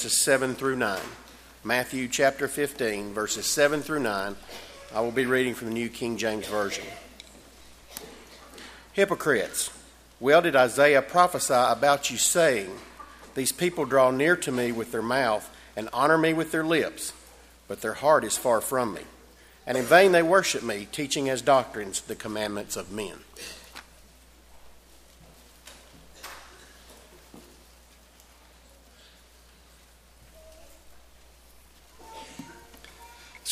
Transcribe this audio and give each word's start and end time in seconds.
verses 0.00 0.22
7 0.22 0.54
through 0.54 0.76
9. 0.76 1.00
Matthew 1.64 2.06
chapter 2.06 2.46
15, 2.46 3.12
verses 3.12 3.46
7 3.46 3.82
through 3.82 3.98
9. 3.98 4.36
I 4.94 5.00
will 5.00 5.10
be 5.10 5.26
reading 5.26 5.54
from 5.54 5.66
the 5.66 5.74
New 5.74 5.88
King 5.88 6.16
James 6.16 6.46
Version. 6.46 6.84
Hypocrites, 8.92 9.70
well 10.20 10.40
did 10.40 10.54
Isaiah 10.54 11.02
prophesy 11.02 11.52
about 11.52 12.12
you, 12.12 12.16
saying, 12.16 12.70
These 13.34 13.50
people 13.50 13.86
draw 13.86 14.12
near 14.12 14.36
to 14.36 14.52
me 14.52 14.70
with 14.70 14.92
their 14.92 15.02
mouth 15.02 15.52
and 15.74 15.88
honor 15.92 16.16
me 16.16 16.32
with 16.32 16.52
their 16.52 16.64
lips, 16.64 17.12
but 17.66 17.80
their 17.80 17.94
heart 17.94 18.22
is 18.22 18.38
far 18.38 18.60
from 18.60 18.94
me. 18.94 19.02
And 19.66 19.76
in 19.76 19.84
vain 19.84 20.12
they 20.12 20.22
worship 20.22 20.62
me, 20.62 20.86
teaching 20.92 21.28
as 21.28 21.42
doctrines 21.42 22.02
the 22.02 22.14
commandments 22.14 22.76
of 22.76 22.92
men. 22.92 23.16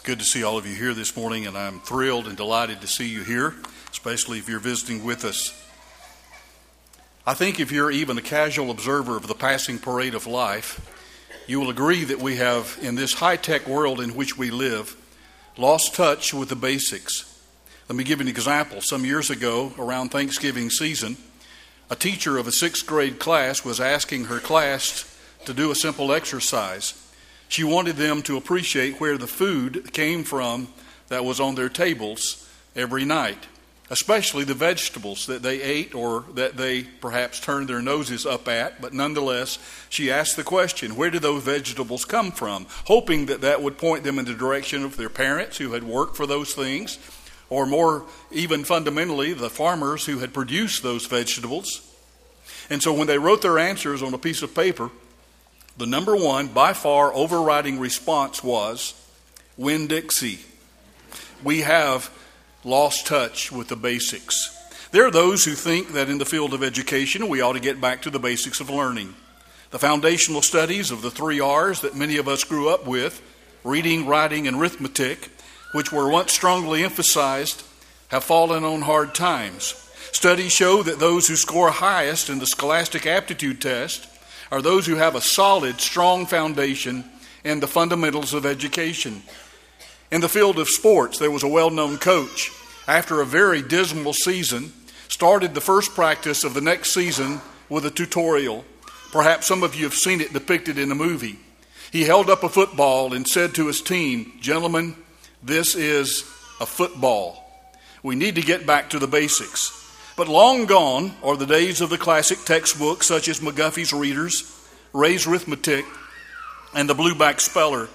Good 0.06 0.20
to 0.20 0.24
see 0.24 0.44
all 0.44 0.56
of 0.56 0.64
you 0.64 0.74
here 0.76 0.94
this 0.94 1.16
morning, 1.16 1.48
and 1.48 1.58
I'm 1.58 1.80
thrilled 1.80 2.28
and 2.28 2.36
delighted 2.36 2.80
to 2.80 2.86
see 2.86 3.08
you 3.08 3.24
here, 3.24 3.56
especially 3.90 4.38
if 4.38 4.48
you're 4.48 4.60
visiting 4.60 5.02
with 5.02 5.24
us. 5.24 5.52
I 7.26 7.34
think 7.34 7.58
if 7.58 7.72
you're 7.72 7.90
even 7.90 8.16
a 8.16 8.22
casual 8.22 8.70
observer 8.70 9.16
of 9.16 9.26
the 9.26 9.34
passing 9.34 9.80
parade 9.80 10.14
of 10.14 10.24
life, 10.24 11.42
you 11.48 11.58
will 11.58 11.70
agree 11.70 12.04
that 12.04 12.20
we 12.20 12.36
have, 12.36 12.78
in 12.80 12.94
this 12.94 13.14
high 13.14 13.34
tech 13.34 13.66
world 13.66 14.00
in 14.00 14.14
which 14.14 14.38
we 14.38 14.52
live, 14.52 14.94
lost 15.56 15.96
touch 15.96 16.32
with 16.32 16.50
the 16.50 16.54
basics. 16.54 17.42
Let 17.88 17.96
me 17.96 18.04
give 18.04 18.20
you 18.20 18.26
an 18.26 18.28
example. 18.28 18.82
Some 18.82 19.04
years 19.04 19.28
ago, 19.28 19.72
around 19.76 20.10
Thanksgiving 20.10 20.70
season, 20.70 21.16
a 21.90 21.96
teacher 21.96 22.38
of 22.38 22.46
a 22.46 22.52
sixth 22.52 22.86
grade 22.86 23.18
class 23.18 23.64
was 23.64 23.80
asking 23.80 24.26
her 24.26 24.38
class 24.38 25.18
to 25.46 25.52
do 25.52 25.72
a 25.72 25.74
simple 25.74 26.12
exercise. 26.12 27.05
She 27.48 27.64
wanted 27.64 27.96
them 27.96 28.22
to 28.22 28.36
appreciate 28.36 29.00
where 29.00 29.18
the 29.18 29.26
food 29.26 29.92
came 29.92 30.24
from 30.24 30.68
that 31.08 31.24
was 31.24 31.40
on 31.40 31.54
their 31.54 31.68
tables 31.68 32.48
every 32.74 33.04
night, 33.04 33.46
especially 33.90 34.44
the 34.44 34.54
vegetables 34.54 35.26
that 35.26 35.42
they 35.42 35.62
ate 35.62 35.94
or 35.94 36.24
that 36.34 36.56
they 36.56 36.82
perhaps 36.82 37.40
turned 37.40 37.68
their 37.68 37.80
noses 37.80 38.26
up 38.26 38.48
at. 38.48 38.80
But 38.80 38.92
nonetheless, 38.92 39.58
she 39.88 40.10
asked 40.10 40.36
the 40.36 40.42
question 40.42 40.96
where 40.96 41.10
did 41.10 41.22
those 41.22 41.44
vegetables 41.44 42.04
come 42.04 42.32
from? 42.32 42.66
Hoping 42.86 43.26
that 43.26 43.40
that 43.42 43.62
would 43.62 43.78
point 43.78 44.04
them 44.04 44.18
in 44.18 44.24
the 44.24 44.34
direction 44.34 44.84
of 44.84 44.96
their 44.96 45.08
parents 45.08 45.58
who 45.58 45.72
had 45.72 45.84
worked 45.84 46.16
for 46.16 46.26
those 46.26 46.52
things, 46.52 46.98
or 47.48 47.64
more 47.64 48.04
even 48.32 48.64
fundamentally, 48.64 49.32
the 49.32 49.48
farmers 49.48 50.06
who 50.06 50.18
had 50.18 50.34
produced 50.34 50.82
those 50.82 51.06
vegetables. 51.06 51.82
And 52.68 52.82
so 52.82 52.92
when 52.92 53.06
they 53.06 53.18
wrote 53.18 53.42
their 53.42 53.58
answers 53.58 54.02
on 54.02 54.12
a 54.12 54.18
piece 54.18 54.42
of 54.42 54.54
paper, 54.54 54.90
the 55.78 55.86
number 55.86 56.16
one, 56.16 56.48
by 56.48 56.72
far, 56.72 57.12
overriding 57.12 57.78
response 57.78 58.42
was 58.42 58.94
Winn 59.56 59.86
Dixie. 59.86 60.40
We 61.42 61.60
have 61.60 62.10
lost 62.64 63.06
touch 63.06 63.52
with 63.52 63.68
the 63.68 63.76
basics. 63.76 64.52
There 64.90 65.06
are 65.06 65.10
those 65.10 65.44
who 65.44 65.52
think 65.52 65.92
that 65.92 66.08
in 66.08 66.18
the 66.18 66.24
field 66.24 66.54
of 66.54 66.62
education 66.62 67.28
we 67.28 67.40
ought 67.40 67.52
to 67.52 67.60
get 67.60 67.80
back 67.80 68.02
to 68.02 68.10
the 68.10 68.18
basics 68.18 68.60
of 68.60 68.70
learning. 68.70 69.14
The 69.70 69.78
foundational 69.78 70.42
studies 70.42 70.90
of 70.90 71.02
the 71.02 71.10
three 71.10 71.40
R's 71.40 71.80
that 71.82 71.94
many 71.96 72.16
of 72.16 72.28
us 72.28 72.44
grew 72.44 72.68
up 72.68 72.86
with 72.86 73.20
reading, 73.62 74.06
writing, 74.06 74.46
and 74.46 74.56
arithmetic, 74.56 75.28
which 75.72 75.92
were 75.92 76.08
once 76.08 76.32
strongly 76.32 76.84
emphasized, 76.84 77.64
have 78.08 78.24
fallen 78.24 78.64
on 78.64 78.82
hard 78.82 79.14
times. 79.14 79.74
Studies 80.12 80.52
show 80.52 80.82
that 80.82 81.00
those 81.00 81.26
who 81.26 81.36
score 81.36 81.70
highest 81.70 82.30
in 82.30 82.38
the 82.38 82.46
scholastic 82.46 83.06
aptitude 83.06 83.60
test 83.60 84.06
are 84.50 84.62
those 84.62 84.86
who 84.86 84.94
have 84.96 85.14
a 85.14 85.20
solid, 85.20 85.80
strong 85.80 86.26
foundation 86.26 87.04
in 87.44 87.60
the 87.60 87.66
fundamentals 87.66 88.34
of 88.34 88.46
education. 88.46 89.22
In 90.10 90.20
the 90.20 90.28
field 90.28 90.58
of 90.58 90.68
sports, 90.68 91.18
there 91.18 91.30
was 91.30 91.42
a 91.42 91.48
well 91.48 91.70
known 91.70 91.98
coach. 91.98 92.52
After 92.86 93.20
a 93.20 93.26
very 93.26 93.62
dismal 93.62 94.12
season, 94.12 94.72
started 95.08 95.54
the 95.54 95.60
first 95.60 95.94
practice 95.94 96.44
of 96.44 96.54
the 96.54 96.60
next 96.60 96.92
season 96.92 97.40
with 97.68 97.86
a 97.86 97.90
tutorial. 97.90 98.64
Perhaps 99.12 99.46
some 99.46 99.62
of 99.62 99.74
you 99.74 99.84
have 99.84 99.94
seen 99.94 100.20
it 100.20 100.32
depicted 100.32 100.78
in 100.78 100.92
a 100.92 100.94
movie. 100.94 101.38
He 101.90 102.04
held 102.04 102.28
up 102.28 102.42
a 102.42 102.48
football 102.48 103.14
and 103.14 103.26
said 103.26 103.54
to 103.54 103.66
his 103.66 103.80
team, 103.80 104.32
Gentlemen, 104.40 104.94
this 105.42 105.74
is 105.74 106.22
a 106.60 106.66
football. 106.66 107.44
We 108.02 108.14
need 108.16 108.34
to 108.36 108.42
get 108.42 108.66
back 108.66 108.90
to 108.90 108.98
the 108.98 109.06
basics. 109.06 109.85
But 110.16 110.28
long 110.28 110.64
gone 110.64 111.12
are 111.22 111.36
the 111.36 111.44
days 111.44 111.82
of 111.82 111.90
the 111.90 111.98
classic 111.98 112.38
textbooks 112.46 113.06
such 113.06 113.28
as 113.28 113.40
McGuffey's 113.40 113.92
Readers, 113.92 114.50
Ray's 114.94 115.26
Arithmetic, 115.26 115.84
and 116.74 116.88
the 116.88 116.94
Blueback 116.94 117.38
Speller. 117.38 117.88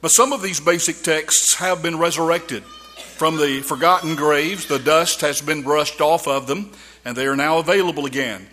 But 0.00 0.12
some 0.12 0.32
of 0.32 0.40
these 0.40 0.60
basic 0.60 1.02
texts 1.02 1.56
have 1.56 1.82
been 1.82 1.98
resurrected. 1.98 2.62
From 2.62 3.36
the 3.36 3.60
forgotten 3.60 4.16
graves, 4.16 4.66
the 4.66 4.78
dust 4.78 5.20
has 5.20 5.42
been 5.42 5.62
brushed 5.62 6.00
off 6.00 6.26
of 6.26 6.46
them, 6.46 6.72
and 7.04 7.14
they 7.14 7.26
are 7.26 7.36
now 7.36 7.58
available 7.58 8.06
again. 8.06 8.46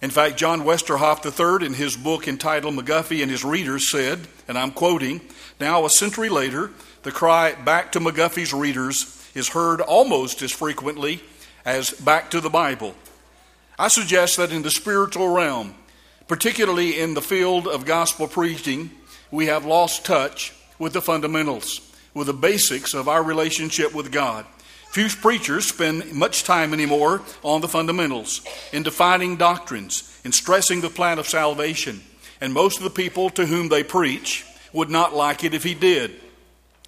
In 0.00 0.08
fact, 0.08 0.38
John 0.38 0.62
Westerhoff 0.62 1.22
III, 1.24 1.66
in 1.66 1.74
his 1.74 1.98
book 1.98 2.26
entitled 2.26 2.74
McGuffey 2.74 3.20
and 3.20 3.30
His 3.30 3.44
Readers, 3.44 3.90
said, 3.90 4.20
and 4.48 4.56
I'm 4.56 4.70
quoting, 4.70 5.20
Now, 5.60 5.84
a 5.84 5.90
century 5.90 6.30
later, 6.30 6.70
the 7.02 7.12
cry 7.12 7.54
back 7.54 7.92
to 7.92 8.00
McGuffey's 8.00 8.54
readers 8.54 9.22
is 9.34 9.48
heard 9.48 9.82
almost 9.82 10.40
as 10.40 10.50
frequently 10.50 11.20
as 11.64 11.90
back 11.90 12.30
to 12.30 12.40
the 12.40 12.50
Bible. 12.50 12.94
I 13.78 13.88
suggest 13.88 14.36
that 14.36 14.52
in 14.52 14.62
the 14.62 14.70
spiritual 14.70 15.28
realm, 15.28 15.74
particularly 16.28 17.00
in 17.00 17.14
the 17.14 17.22
field 17.22 17.66
of 17.66 17.84
gospel 17.84 18.28
preaching, 18.28 18.90
we 19.30 19.46
have 19.46 19.64
lost 19.64 20.04
touch 20.04 20.52
with 20.78 20.92
the 20.92 21.02
fundamentals, 21.02 21.80
with 22.14 22.28
the 22.28 22.32
basics 22.32 22.94
of 22.94 23.08
our 23.08 23.22
relationship 23.22 23.94
with 23.94 24.12
God. 24.12 24.46
Few 24.92 25.08
preachers 25.08 25.66
spend 25.66 26.12
much 26.12 26.44
time 26.44 26.72
anymore 26.72 27.22
on 27.42 27.60
the 27.60 27.68
fundamentals, 27.68 28.42
in 28.72 28.84
defining 28.84 29.36
doctrines, 29.36 30.20
in 30.24 30.30
stressing 30.30 30.82
the 30.82 30.90
plan 30.90 31.18
of 31.18 31.28
salvation. 31.28 32.00
And 32.40 32.52
most 32.52 32.78
of 32.78 32.84
the 32.84 32.90
people 32.90 33.30
to 33.30 33.46
whom 33.46 33.68
they 33.68 33.82
preach 33.82 34.46
would 34.72 34.90
not 34.90 35.14
like 35.14 35.42
it 35.42 35.54
if 35.54 35.64
he 35.64 35.74
did. 35.74 36.12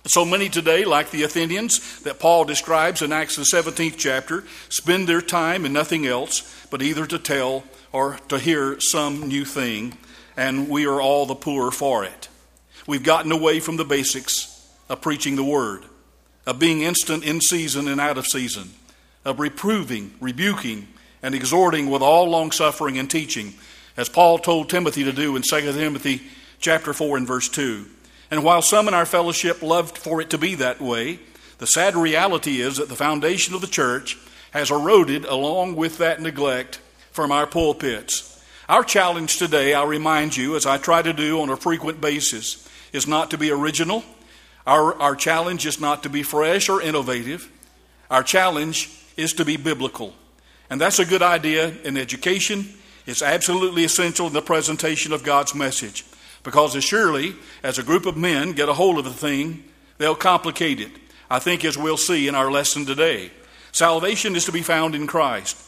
So 0.07 0.25
many 0.25 0.49
today, 0.49 0.85
like 0.85 1.11
the 1.11 1.25
Athenians 1.25 2.01
that 2.03 2.21
Paul 2.21 2.45
describes 2.45 3.03
in 3.03 3.13
Acts 3.13 3.35
the 3.35 3.43
17th 3.43 3.97
chapter, 3.97 4.45
spend 4.69 5.09
their 5.09 5.21
time 5.21 5.67
in 5.67 5.73
nothing 5.73 6.07
else 6.07 6.67
but 6.71 6.81
either 6.81 7.07
to 7.07 7.19
tell 7.19 7.65
or 7.93 8.19
to 8.29 8.39
hear 8.39 8.79
some 8.79 9.27
new 9.27 9.45
thing, 9.45 9.99
and 10.37 10.69
we 10.69 10.87
are 10.87 11.01
all 11.01 11.27
the 11.27 11.35
poorer 11.35 11.73
for 11.73 12.05
it. 12.05 12.29
We've 12.87 13.03
gotten 13.03 13.33
away 13.33 13.59
from 13.59 13.79
the 13.79 13.85
basics 13.85 14.65
of 14.89 15.01
preaching 15.01 15.35
the 15.35 15.43
word, 15.43 15.83
of 16.47 16.61
being 16.61 16.83
instant 16.83 17.25
in 17.25 17.41
season 17.41 17.89
and 17.89 18.01
out 18.01 18.17
of 18.17 18.29
season, 18.29 18.71
of 19.25 19.41
reproving, 19.41 20.15
rebuking, 20.21 20.87
and 21.21 21.35
exhorting 21.35 21.91
with 21.91 22.03
all 22.03 22.31
long 22.31 22.53
suffering 22.53 22.97
and 22.97 23.11
teaching, 23.11 23.55
as 23.97 24.09
Paul 24.09 24.39
told 24.39 24.71
Timothy 24.71 25.03
to 25.03 25.13
do 25.13 25.35
in 25.35 25.43
2 25.43 25.61
Timothy 25.73 26.23
chapter 26.61 26.93
4 26.93 27.17
and 27.17 27.27
verse 27.27 27.49
2. 27.49 27.87
And 28.31 28.43
while 28.43 28.63
some 28.63 28.89
in 28.89 28.95
our 28.95 29.07
fellowship 29.07 29.63
loved 29.63 29.99
for 29.99 30.21
it 30.21 30.31
to 30.31 30.39
be 30.39 30.55
that 30.57 30.81
way, 30.81 31.21
the 31.59 31.67
sad 31.67 31.95
reality 31.95 32.61
is 32.61 32.77
that 32.77 32.89
the 32.89 32.97
foundation 32.97 33.55
of 33.55 33.61
the 33.61 33.67
church 33.67 34.19
has 34.51 34.71
eroded 34.71 35.25
along 35.25 35.77
with 35.77 35.99
that 35.99 36.21
neglect 36.21 36.81
from 37.13 37.33
our 37.33 37.47
pulpits. 37.47 38.43
Our 38.69 38.83
challenge 38.83 39.39
today, 39.39 39.75
I'll 39.75 39.87
remind 39.87 40.37
you, 40.37 40.57
as 40.57 40.67
I 40.67 40.79
try 40.79 41.03
to 41.03 41.13
do 41.13 41.41
on 41.41 41.51
a 41.51 41.57
frequent 41.57 42.01
basis, 42.01 42.69
is 42.93 43.07
not 43.07 43.31
to 43.31 43.39
be 43.39 43.51
original. 43.51 44.03
Our, 44.67 44.95
our 45.01 45.15
challenge 45.15 45.67
is 45.67 45.81
not 45.81 46.03
to 46.03 46.09
be 46.09 46.23
fresh 46.23 46.69
or 46.69 46.83
innovative. 46.83 47.51
Our 48.11 48.23
challenge 48.23 48.91
is 49.17 49.33
to 49.35 49.45
be 49.45 49.57
biblical. 49.57 50.15
And 50.69 50.81
that's 50.81 50.99
a 50.99 51.05
good 51.05 51.23
idea 51.23 51.73
in 51.85 51.97
education. 51.97 52.67
It's 53.07 53.23
absolutely 53.23 53.85
essential 53.85 54.27
in 54.27 54.33
the 54.33 54.43
presentation 54.43 55.13
of 55.13 55.23
God's 55.23 55.55
message. 55.55 56.05
Because 56.47 56.77
as 56.77 56.85
surely 56.85 57.35
as 57.65 57.77
a 57.77 57.83
group 57.83 58.07
of 58.07 58.17
men 58.17 58.53
get 58.53 58.69
a 58.69 58.73
hold 58.73 58.99
of 58.99 59.05
the 59.05 59.11
thing, 59.11 59.65
they'll 59.99 60.15
complicate 60.15 60.79
it. 60.79 60.93
I 61.29 61.41
think, 61.41 61.65
as 61.65 61.77
we'll 61.77 61.97
see 61.97 62.29
in 62.29 62.37
our 62.37 62.53
lesson 62.53 62.87
today, 62.87 63.33
salvation 63.73 64.37
is 64.37 64.45
to 64.45 64.53
be 64.53 64.63
found 64.63 64.95
in 64.95 65.09
Christ. 65.09 65.61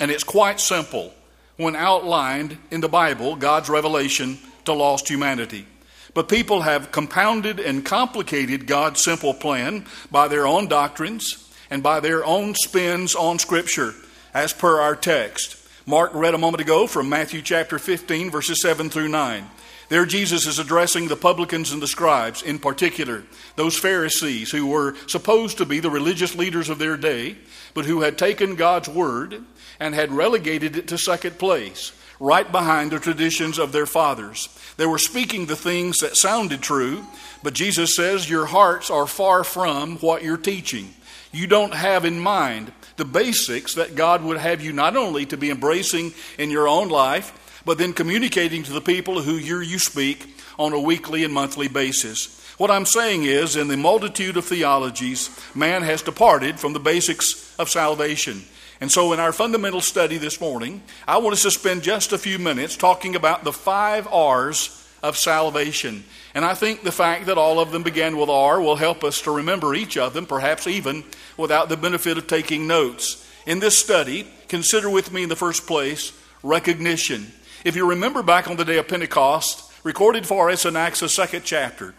And 0.00 0.10
it's 0.10 0.24
quite 0.24 0.58
simple 0.58 1.14
when 1.56 1.76
outlined 1.76 2.58
in 2.72 2.80
the 2.80 2.88
Bible, 2.88 3.36
God's 3.36 3.68
revelation 3.68 4.38
to 4.64 4.72
lost 4.72 5.08
humanity. 5.08 5.66
But 6.14 6.28
people 6.28 6.62
have 6.62 6.90
compounded 6.90 7.60
and 7.60 7.84
complicated 7.84 8.66
God's 8.66 9.04
simple 9.04 9.32
plan 9.32 9.86
by 10.10 10.26
their 10.26 10.48
own 10.48 10.66
doctrines 10.66 11.48
and 11.70 11.80
by 11.80 12.00
their 12.00 12.24
own 12.24 12.56
spins 12.56 13.14
on 13.14 13.38
Scripture, 13.38 13.94
as 14.34 14.52
per 14.52 14.80
our 14.80 14.96
text. 14.96 15.64
Mark 15.86 16.12
read 16.12 16.34
a 16.34 16.38
moment 16.38 16.60
ago 16.60 16.88
from 16.88 17.08
Matthew 17.08 17.40
chapter 17.40 17.78
15, 17.78 18.32
verses 18.32 18.60
7 18.62 18.90
through 18.90 19.08
9. 19.08 19.48
There, 19.92 20.06
Jesus 20.06 20.46
is 20.46 20.58
addressing 20.58 21.08
the 21.08 21.16
publicans 21.16 21.70
and 21.70 21.82
the 21.82 21.86
scribes, 21.86 22.40
in 22.40 22.58
particular, 22.58 23.24
those 23.56 23.78
Pharisees 23.78 24.50
who 24.50 24.68
were 24.68 24.94
supposed 25.06 25.58
to 25.58 25.66
be 25.66 25.80
the 25.80 25.90
religious 25.90 26.34
leaders 26.34 26.70
of 26.70 26.78
their 26.78 26.96
day, 26.96 27.36
but 27.74 27.84
who 27.84 28.00
had 28.00 28.16
taken 28.16 28.54
God's 28.54 28.88
word 28.88 29.42
and 29.78 29.94
had 29.94 30.10
relegated 30.10 30.78
it 30.78 30.88
to 30.88 30.96
second 30.96 31.38
place, 31.38 31.92
right 32.18 32.50
behind 32.50 32.90
the 32.90 33.00
traditions 33.00 33.58
of 33.58 33.72
their 33.72 33.84
fathers. 33.84 34.48
They 34.78 34.86
were 34.86 34.96
speaking 34.96 35.44
the 35.44 35.56
things 35.56 35.98
that 35.98 36.16
sounded 36.16 36.62
true, 36.62 37.06
but 37.42 37.52
Jesus 37.52 37.94
says 37.94 38.30
your 38.30 38.46
hearts 38.46 38.88
are 38.88 39.06
far 39.06 39.44
from 39.44 39.98
what 39.98 40.22
you're 40.22 40.38
teaching. 40.38 40.94
You 41.32 41.46
don't 41.46 41.74
have 41.74 42.06
in 42.06 42.18
mind 42.18 42.72
the 42.96 43.04
basics 43.04 43.74
that 43.74 43.94
God 43.94 44.24
would 44.24 44.38
have 44.38 44.62
you 44.62 44.72
not 44.72 44.96
only 44.96 45.26
to 45.26 45.36
be 45.36 45.50
embracing 45.50 46.14
in 46.38 46.50
your 46.50 46.66
own 46.66 46.88
life, 46.88 47.38
but 47.64 47.78
then 47.78 47.92
communicating 47.92 48.62
to 48.62 48.72
the 48.72 48.80
people 48.80 49.22
who 49.22 49.36
hear 49.36 49.62
you 49.62 49.78
speak 49.78 50.36
on 50.58 50.72
a 50.72 50.80
weekly 50.80 51.24
and 51.24 51.32
monthly 51.32 51.68
basis. 51.68 52.38
What 52.58 52.70
I'm 52.70 52.86
saying 52.86 53.24
is, 53.24 53.56
in 53.56 53.68
the 53.68 53.76
multitude 53.76 54.36
of 54.36 54.44
theologies, 54.44 55.30
man 55.54 55.82
has 55.82 56.02
departed 56.02 56.60
from 56.60 56.72
the 56.72 56.80
basics 56.80 57.54
of 57.58 57.68
salvation. 57.68 58.42
And 58.80 58.90
so, 58.90 59.12
in 59.12 59.20
our 59.20 59.32
fundamental 59.32 59.80
study 59.80 60.18
this 60.18 60.40
morning, 60.40 60.82
I 61.06 61.18
want 61.18 61.34
us 61.34 61.42
to 61.42 61.50
spend 61.50 61.82
just 61.82 62.12
a 62.12 62.18
few 62.18 62.38
minutes 62.38 62.76
talking 62.76 63.14
about 63.14 63.44
the 63.44 63.52
five 63.52 64.06
R's 64.12 64.78
of 65.02 65.16
salvation. 65.16 66.04
And 66.34 66.44
I 66.44 66.54
think 66.54 66.82
the 66.82 66.92
fact 66.92 67.26
that 67.26 67.38
all 67.38 67.58
of 67.58 67.72
them 67.72 67.82
began 67.82 68.16
with 68.16 68.28
R 68.28 68.60
will 68.60 68.76
help 68.76 69.04
us 69.04 69.20
to 69.22 69.30
remember 69.30 69.74
each 69.74 69.96
of 69.96 70.14
them, 70.14 70.26
perhaps 70.26 70.66
even 70.66 71.04
without 71.36 71.68
the 71.68 71.76
benefit 71.76 72.18
of 72.18 72.26
taking 72.26 72.66
notes. 72.66 73.28
In 73.46 73.58
this 73.58 73.78
study, 73.78 74.26
consider 74.48 74.88
with 74.88 75.12
me 75.12 75.24
in 75.24 75.28
the 75.28 75.36
first 75.36 75.66
place 75.66 76.12
recognition. 76.42 77.32
If 77.64 77.76
you 77.76 77.88
remember 77.88 78.22
back 78.22 78.48
on 78.48 78.56
the 78.56 78.64
day 78.64 78.78
of 78.78 78.88
Pentecost, 78.88 79.72
recorded 79.84 80.26
for 80.26 80.50
us 80.50 80.64
in 80.64 80.74
Acts, 80.74 81.00
the 81.00 81.08
second 81.08 81.42
chapter, 81.44 81.94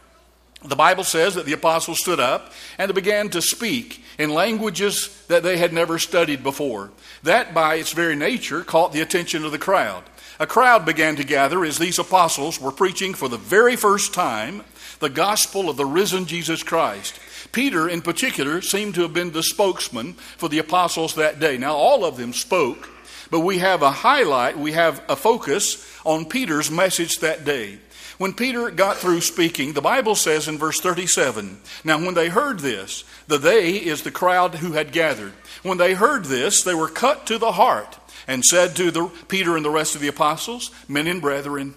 the 0.66 0.76
Bible 0.76 1.04
says 1.04 1.36
that 1.36 1.46
the 1.46 1.54
apostles 1.54 2.00
stood 2.00 2.20
up 2.20 2.52
and 2.78 2.94
began 2.94 3.30
to 3.30 3.42
speak 3.42 4.04
in 4.18 4.34
languages 4.34 5.26
that 5.28 5.44
they 5.44 5.58
had 5.58 5.72
never 5.72 6.00
studied 6.00 6.44
before. 6.44 6.92
That, 7.24 7.54
by 7.54 7.76
its 7.76 7.94
very 7.94 8.16
nature, 8.16 8.64
caught 8.64 8.92
the 8.92 9.02
attention 9.02 9.46
of 9.46 9.52
the 9.52 9.58
crowd. 9.58 10.04
A 10.40 10.48
crowd 10.48 10.86
began 10.86 11.16
to 11.16 11.24
gather 11.24 11.64
as 11.64 11.78
these 11.78 12.00
apostles 12.00 12.60
were 12.60 12.72
preaching 12.72 13.14
for 13.14 13.30
the 13.30 13.38
very 13.38 13.76
first 13.76 14.14
time 14.14 14.64
the 15.00 15.10
gospel 15.10 15.70
of 15.70 15.78
the 15.78 15.86
risen 15.86 16.26
Jesus 16.26 16.64
Christ. 16.64 17.20
Peter, 17.52 17.88
in 17.88 18.02
particular, 18.02 18.62
seemed 18.62 18.96
to 18.96 19.02
have 19.02 19.14
been 19.14 19.32
the 19.32 19.44
spokesman 19.44 20.14
for 20.14 20.50
the 20.50 20.60
apostles 20.60 21.16
that 21.16 21.40
day. 21.40 21.58
Now, 21.58 21.76
all 21.76 22.04
of 22.04 22.18
them 22.18 22.34
spoke, 22.34 22.90
but 23.34 23.40
we 23.40 23.58
have 23.58 23.82
a 23.82 23.90
highlight, 23.90 24.60
we 24.60 24.74
have 24.74 25.04
a 25.10 25.16
focus 25.16 25.84
on 26.06 26.24
Peter's 26.24 26.70
message 26.70 27.18
that 27.18 27.44
day. 27.44 27.80
When 28.20 28.32
Peter 28.32 28.70
got 28.70 28.98
through 28.98 29.22
speaking, 29.22 29.74
the 29.74 29.82
Bible 29.82 30.14
says 30.14 30.48
in 30.48 30.60
verse 30.60 30.80
37 30.80 31.58
Now, 31.84 31.98
when 31.98 32.14
they 32.14 32.30
heard 32.30 32.60
this, 32.60 33.04
the 33.28 33.40
they 33.40 33.78
is 33.78 34.04
the 34.04 34.12
crowd 34.12 34.54
who 34.54 34.74
had 34.74 34.92
gathered. 34.92 35.34
When 35.64 35.80
they 35.80 35.96
heard 35.96 36.26
this, 36.26 36.62
they 36.62 36.76
were 36.76 36.88
cut 36.88 37.26
to 37.26 37.40
the 37.40 37.54
heart 37.54 37.98
and 38.28 38.46
said 38.46 38.76
to 38.76 38.92
the, 38.92 39.08
Peter 39.30 39.56
and 39.56 39.66
the 39.66 39.72
rest 39.72 39.96
of 39.96 40.02
the 40.02 40.10
apostles, 40.10 40.70
Men 40.88 41.08
and 41.08 41.20
brethren, 41.20 41.74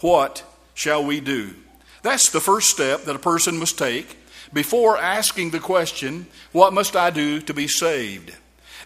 what 0.00 0.42
shall 0.74 1.04
we 1.04 1.20
do? 1.20 1.54
That's 2.02 2.30
the 2.30 2.40
first 2.40 2.68
step 2.68 3.04
that 3.04 3.14
a 3.14 3.20
person 3.20 3.60
must 3.60 3.78
take 3.78 4.16
before 4.52 4.98
asking 4.98 5.50
the 5.50 5.60
question, 5.60 6.26
What 6.50 6.72
must 6.72 6.96
I 6.96 7.10
do 7.10 7.40
to 7.42 7.54
be 7.54 7.68
saved? 7.68 8.34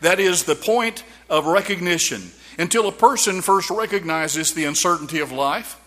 That 0.05 0.21
is 0.21 0.45
the 0.45 0.55
point 0.55 1.03
of 1.31 1.47
recognition. 1.47 2.31
Until 2.59 2.87
a 2.87 2.93
person 2.93 3.41
first 3.41 3.71
recognizes 3.71 4.53
the 4.53 4.67
uncertainty 4.67 5.19
of 5.19 5.33
life, 5.33 5.81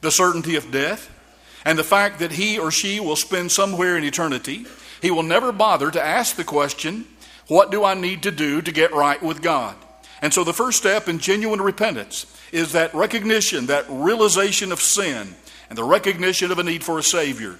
the 0.00 0.10
certainty 0.10 0.56
of 0.56 0.70
death, 0.70 1.10
and 1.66 1.78
the 1.78 1.84
fact 1.84 2.18
that 2.20 2.32
he 2.32 2.58
or 2.58 2.70
she 2.70 2.98
will 2.98 3.14
spend 3.14 3.52
somewhere 3.52 3.98
in 3.98 4.04
eternity, 4.04 4.64
he 5.02 5.10
will 5.10 5.22
never 5.22 5.52
bother 5.52 5.90
to 5.90 6.02
ask 6.02 6.34
the 6.34 6.44
question, 6.44 7.04
What 7.48 7.70
do 7.70 7.84
I 7.84 7.92
need 7.92 8.22
to 8.22 8.30
do 8.30 8.62
to 8.62 8.72
get 8.72 8.94
right 8.94 9.22
with 9.22 9.42
God? 9.42 9.76
And 10.22 10.32
so 10.32 10.44
the 10.44 10.54
first 10.54 10.78
step 10.78 11.06
in 11.06 11.18
genuine 11.18 11.60
repentance 11.60 12.24
is 12.52 12.72
that 12.72 12.94
recognition, 12.94 13.66
that 13.66 13.84
realization 13.90 14.72
of 14.72 14.80
sin, 14.80 15.34
and 15.68 15.76
the 15.76 15.84
recognition 15.84 16.50
of 16.50 16.58
a 16.58 16.64
need 16.64 16.82
for 16.82 16.98
a 16.98 17.02
Savior. 17.02 17.58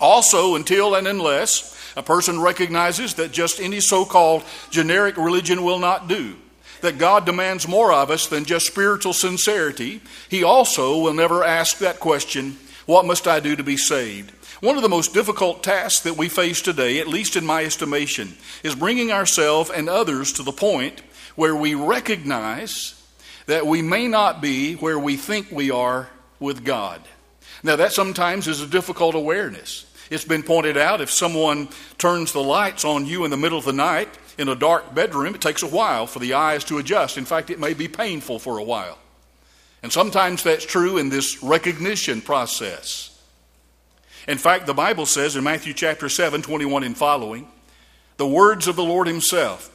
Also, 0.00 0.56
until 0.56 0.96
and 0.96 1.06
unless 1.06 1.79
a 1.96 2.02
person 2.02 2.40
recognizes 2.40 3.14
that 3.14 3.32
just 3.32 3.60
any 3.60 3.80
so 3.80 4.04
called 4.04 4.42
generic 4.70 5.16
religion 5.16 5.62
will 5.62 5.78
not 5.78 6.08
do, 6.08 6.36
that 6.80 6.98
God 6.98 7.26
demands 7.26 7.68
more 7.68 7.92
of 7.92 8.10
us 8.10 8.26
than 8.26 8.44
just 8.44 8.66
spiritual 8.66 9.12
sincerity, 9.12 10.00
he 10.28 10.42
also 10.42 11.00
will 11.00 11.14
never 11.14 11.44
ask 11.44 11.78
that 11.78 12.00
question 12.00 12.56
what 12.86 13.04
must 13.04 13.28
I 13.28 13.40
do 13.40 13.54
to 13.54 13.62
be 13.62 13.76
saved? 13.76 14.32
One 14.60 14.76
of 14.76 14.82
the 14.82 14.88
most 14.88 15.14
difficult 15.14 15.62
tasks 15.62 16.00
that 16.00 16.16
we 16.16 16.28
face 16.28 16.60
today, 16.60 16.98
at 16.98 17.06
least 17.06 17.36
in 17.36 17.46
my 17.46 17.64
estimation, 17.64 18.34
is 18.62 18.74
bringing 18.74 19.12
ourselves 19.12 19.70
and 19.70 19.88
others 19.88 20.32
to 20.34 20.42
the 20.42 20.52
point 20.52 21.00
where 21.34 21.54
we 21.54 21.74
recognize 21.74 23.00
that 23.46 23.66
we 23.66 23.80
may 23.80 24.06
not 24.06 24.42
be 24.42 24.74
where 24.74 24.98
we 24.98 25.16
think 25.16 25.50
we 25.50 25.70
are 25.70 26.08
with 26.38 26.64
God. 26.64 27.00
Now, 27.62 27.76
that 27.76 27.92
sometimes 27.92 28.48
is 28.48 28.60
a 28.60 28.66
difficult 28.66 29.14
awareness. 29.14 29.89
It's 30.10 30.24
been 30.24 30.42
pointed 30.42 30.76
out 30.76 31.00
if 31.00 31.10
someone 31.10 31.68
turns 31.96 32.32
the 32.32 32.42
lights 32.42 32.84
on 32.84 33.06
you 33.06 33.24
in 33.24 33.30
the 33.30 33.36
middle 33.36 33.58
of 33.58 33.64
the 33.64 33.72
night 33.72 34.08
in 34.36 34.48
a 34.48 34.56
dark 34.56 34.92
bedroom, 34.92 35.36
it 35.36 35.40
takes 35.40 35.62
a 35.62 35.68
while 35.68 36.06
for 36.06 36.18
the 36.18 36.34
eyes 36.34 36.64
to 36.64 36.78
adjust. 36.78 37.16
In 37.16 37.24
fact, 37.24 37.48
it 37.48 37.60
may 37.60 37.74
be 37.74 37.86
painful 37.86 38.40
for 38.40 38.58
a 38.58 38.64
while. 38.64 38.98
And 39.82 39.92
sometimes 39.92 40.42
that's 40.42 40.66
true 40.66 40.98
in 40.98 41.08
this 41.08 41.42
recognition 41.42 42.20
process. 42.20 43.06
In 44.26 44.36
fact, 44.36 44.66
the 44.66 44.74
Bible 44.74 45.06
says 45.06 45.36
in 45.36 45.44
Matthew 45.44 45.72
chapter 45.72 46.08
7, 46.08 46.42
21 46.42 46.84
and 46.84 46.96
following, 46.96 47.48
the 48.16 48.26
words 48.26 48.68
of 48.68 48.76
the 48.76 48.84
Lord 48.84 49.06
Himself. 49.06 49.70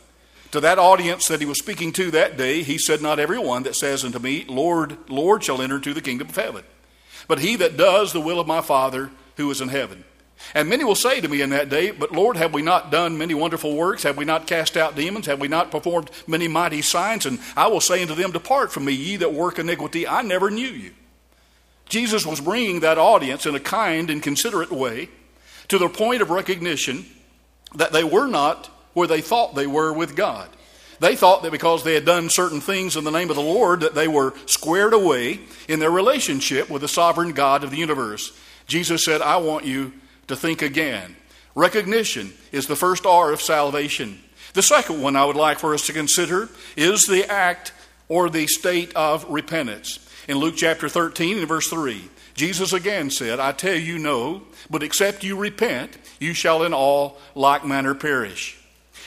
To 0.52 0.60
that 0.60 0.78
audience 0.78 1.28
that 1.30 1.40
He 1.40 1.48
was 1.48 1.58
speaking 1.58 1.92
to 1.94 2.12
that 2.12 2.38
day, 2.38 2.62
He 2.62 2.78
said, 2.78 3.02
Not 3.02 3.20
everyone 3.20 3.64
that 3.64 3.76
says 3.76 4.06
unto 4.06 4.20
me, 4.20 4.46
Lord, 4.48 4.98
Lord, 5.10 5.44
shall 5.44 5.62
enter 5.62 5.78
into 5.78 5.96
the 5.96 6.02
kingdom 6.02 6.30
of 6.30 6.36
heaven, 6.36 6.64
but 7.28 7.40
he 7.40 7.56
that 7.56 7.76
does 7.76 8.14
the 8.14 8.22
will 8.22 8.40
of 8.40 8.46
my 8.46 8.62
Father 8.62 9.10
who 9.38 9.50
is 9.50 9.62
in 9.62 9.70
heaven. 9.70 10.04
And 10.54 10.70
many 10.70 10.84
will 10.84 10.96
say 10.96 11.20
to 11.22 11.28
me 11.28 11.42
in 11.42 11.50
that 11.50 11.70
day, 11.70 11.92
But 11.92 12.12
Lord, 12.12 12.38
have 12.38 12.54
we 12.54 12.62
not 12.62 12.92
done 12.92 13.18
many 13.18 13.34
wonderful 13.34 13.76
works? 13.76 14.04
Have 14.04 14.18
we 14.18 14.26
not 14.26 14.48
cast 14.48 14.78
out 14.78 14.96
demons? 14.96 15.26
Have 15.26 15.40
we 15.40 15.48
not 15.48 15.72
performed 15.72 16.12
many 16.28 16.48
mighty 16.48 16.82
signs? 16.82 17.26
And 17.26 17.40
I 17.58 17.68
will 17.68 17.82
say 17.82 18.02
unto 18.02 18.16
them, 18.16 18.32
Depart 18.32 18.72
from 18.72 18.86
me, 18.86 18.94
ye 18.94 19.18
that 19.18 19.34
work 19.34 19.60
iniquity, 19.60 20.08
I 20.08 20.22
never 20.22 20.50
knew 20.50 20.68
you. 20.68 20.92
Jesus 21.90 22.26
was 22.26 22.42
bringing 22.42 22.80
that 22.82 22.98
audience 22.98 23.46
in 23.46 23.56
a 23.56 23.60
kind 23.60 24.10
and 24.10 24.22
considerate 24.22 24.72
way 24.72 25.10
to 25.68 25.78
the 25.78 25.90
point 25.90 26.22
of 26.22 26.30
recognition 26.30 27.06
that 27.76 27.92
they 27.92 28.04
were 28.04 28.28
not 28.28 28.68
where 28.94 29.08
they 29.08 29.22
thought 29.22 29.56
they 29.56 29.68
were 29.68 29.94
with 29.94 30.16
God. 30.16 30.50
They 31.00 31.16
thought 31.16 31.44
that 31.44 31.52
because 31.52 31.84
they 31.84 31.94
had 31.94 32.06
done 32.06 32.30
certain 32.30 32.62
things 32.62 32.96
in 32.96 33.04
the 33.04 33.12
name 33.12 33.30
of 33.30 33.36
the 33.36 33.42
Lord 33.42 33.82
that 33.82 33.96
they 33.96 34.08
were 34.08 34.34
squared 34.46 34.94
away 34.94 35.42
in 35.68 35.80
their 35.80 35.92
relationship 35.92 36.70
with 36.70 36.82
the 36.82 36.88
sovereign 36.88 37.34
God 37.34 37.64
of 37.64 37.72
the 37.72 37.78
universe. 37.78 38.32
Jesus 38.68 39.04
said, 39.04 39.22
I 39.22 39.38
want 39.38 39.66
you 39.66 39.94
to 40.28 40.36
think 40.36 40.62
again. 40.62 41.16
Recognition 41.56 42.34
is 42.52 42.68
the 42.68 42.76
first 42.76 43.06
R 43.06 43.32
of 43.32 43.42
salvation. 43.42 44.20
The 44.54 44.62
second 44.62 45.02
one 45.02 45.16
I 45.16 45.26
would 45.26 45.36
like 45.36 45.60
for 45.60 45.74
us 45.74 45.86
to 45.88 45.94
consider 45.94 46.50
is 46.76 47.06
the 47.06 47.30
act 47.30 47.74
or 48.08 48.30
the 48.30 48.48
state 48.48 48.94
of 48.96 49.30
repentance. 49.30 50.00
In 50.28 50.38
Luke 50.38 50.56
chapter 50.58 50.90
13 50.90 51.38
and 51.38 51.48
verse 51.48 51.70
3, 51.70 52.10
Jesus 52.34 52.74
again 52.74 53.10
said, 53.10 53.40
I 53.40 53.52
tell 53.52 53.76
you 53.76 53.98
no, 53.98 54.44
but 54.70 54.84
except 54.84 55.24
you 55.24 55.38
repent, 55.38 55.98
you 56.20 56.34
shall 56.34 56.64
in 56.64 56.74
all 56.74 57.18
like 57.36 57.66
manner 57.66 57.94
perish. 57.94 58.58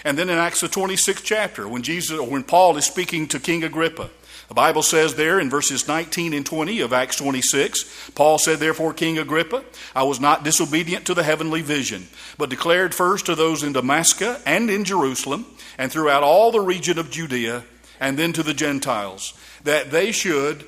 And 0.04 0.16
then 0.16 0.30
in 0.30 0.38
Acts 0.38 0.60
the 0.60 0.68
26th 0.68 1.24
chapter, 1.24 1.68
when 1.68 1.82
Jesus 1.82 2.18
or 2.18 2.26
when 2.26 2.44
Paul 2.44 2.76
is 2.76 2.86
speaking 2.86 3.26
to 3.28 3.40
King 3.40 3.64
Agrippa, 3.64 4.10
the 4.48 4.54
Bible 4.54 4.82
says 4.82 5.14
there 5.14 5.38
in 5.38 5.50
verses 5.50 5.86
19 5.86 6.32
and 6.32 6.44
20 6.44 6.80
of 6.80 6.94
Acts 6.94 7.16
26, 7.16 8.10
Paul 8.14 8.38
said, 8.38 8.58
Therefore, 8.58 8.94
King 8.94 9.18
Agrippa, 9.18 9.62
I 9.94 10.04
was 10.04 10.20
not 10.20 10.42
disobedient 10.42 11.04
to 11.06 11.14
the 11.14 11.22
heavenly 11.22 11.60
vision, 11.60 12.08
but 12.38 12.48
declared 12.48 12.94
first 12.94 13.26
to 13.26 13.34
those 13.34 13.62
in 13.62 13.74
Damascus 13.74 14.42
and 14.46 14.70
in 14.70 14.84
Jerusalem, 14.84 15.44
and 15.76 15.92
throughout 15.92 16.22
all 16.22 16.50
the 16.50 16.60
region 16.60 16.98
of 16.98 17.10
Judea, 17.10 17.64
and 18.00 18.18
then 18.18 18.32
to 18.32 18.42
the 18.42 18.54
Gentiles, 18.54 19.34
that 19.64 19.90
they 19.90 20.12
should 20.12 20.66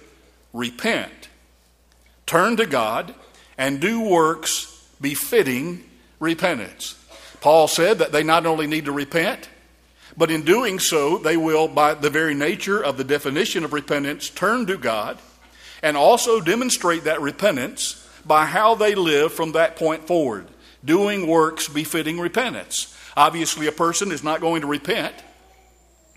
repent, 0.53 1.31
turn 2.27 2.57
to 2.59 2.67
God, 2.67 3.15
and 3.57 3.81
do 3.81 4.03
works 4.03 4.87
befitting 5.01 5.85
repentance. 6.19 6.97
Paul 7.41 7.67
said 7.67 7.99
that 7.99 8.13
they 8.13 8.23
not 8.23 8.45
only 8.45 8.67
need 8.67 8.85
to 8.85 8.93
repent, 8.93 9.49
but 10.17 10.31
in 10.31 10.43
doing 10.43 10.79
so, 10.79 11.19
they 11.19 11.37
will, 11.37 11.69
by 11.69 11.95
the 11.95 12.11
very 12.11 12.35
nature 12.35 12.83
of 12.83 12.97
the 12.97 13.05
definition 13.05 13.65
of 13.65 13.73
repentance, 13.73 14.29
turn 14.29 14.67
to 14.67 14.77
God 14.77 15.19
and 15.83 15.97
also 15.97 16.41
demonstrate 16.41 17.05
that 17.05 17.21
repentance 17.21 18.07
by 18.25 18.45
how 18.45 18.75
they 18.75 18.95
live 18.95 19.33
from 19.33 19.53
that 19.53 19.77
point 19.77 20.07
forward, 20.07 20.47
doing 20.85 21.27
works 21.27 21.69
befitting 21.69 22.19
repentance. 22.19 22.97
Obviously, 23.17 23.67
a 23.67 23.73
person 23.73 24.13
is 24.13 24.23
not 24.23 24.41
going 24.41 24.61
to 24.61 24.67
repent 24.67 25.15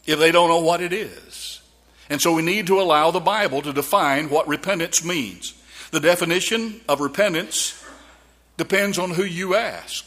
if 0.05 0.19
they 0.19 0.31
don't 0.31 0.49
know 0.49 0.59
what 0.59 0.81
it 0.81 0.93
is. 0.93 1.61
And 2.09 2.21
so 2.21 2.33
we 2.33 2.41
need 2.41 2.67
to 2.67 2.81
allow 2.81 3.11
the 3.11 3.19
Bible 3.19 3.61
to 3.61 3.73
define 3.73 4.29
what 4.29 4.47
repentance 4.47 5.03
means. 5.03 5.53
The 5.91 5.99
definition 5.99 6.81
of 6.89 6.99
repentance 6.99 7.81
depends 8.57 8.99
on 8.99 9.11
who 9.11 9.23
you 9.23 9.55
ask. 9.55 10.05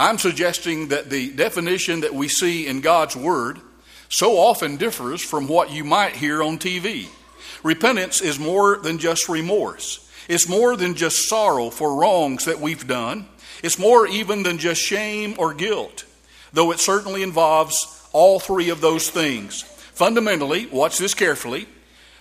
I'm 0.00 0.16
suggesting 0.16 0.88
that 0.88 1.10
the 1.10 1.30
definition 1.30 2.00
that 2.00 2.14
we 2.14 2.26
see 2.26 2.66
in 2.66 2.80
God's 2.80 3.14
Word 3.14 3.60
so 4.08 4.38
often 4.38 4.78
differs 4.78 5.20
from 5.20 5.46
what 5.46 5.70
you 5.70 5.84
might 5.84 6.16
hear 6.16 6.42
on 6.42 6.58
TV. 6.58 7.08
repentance 7.62 8.22
is 8.22 8.38
more 8.38 8.78
than 8.78 8.96
just 8.96 9.28
remorse. 9.28 10.10
It's 10.26 10.48
more 10.48 10.74
than 10.74 10.94
just 10.94 11.28
sorrow 11.28 11.68
for 11.68 12.00
wrongs 12.00 12.46
that 12.46 12.60
we've 12.60 12.88
done. 12.88 13.26
It's 13.62 13.78
more 13.78 14.06
even 14.06 14.42
than 14.42 14.56
just 14.56 14.80
shame 14.80 15.34
or 15.36 15.52
guilt, 15.52 16.06
though 16.50 16.70
it 16.70 16.80
certainly 16.80 17.22
involves 17.22 18.08
all 18.14 18.40
three 18.40 18.70
of 18.70 18.80
those 18.80 19.10
things. 19.10 19.64
Fundamentally, 19.92 20.64
watch 20.64 20.96
this 20.96 21.12
carefully. 21.12 21.68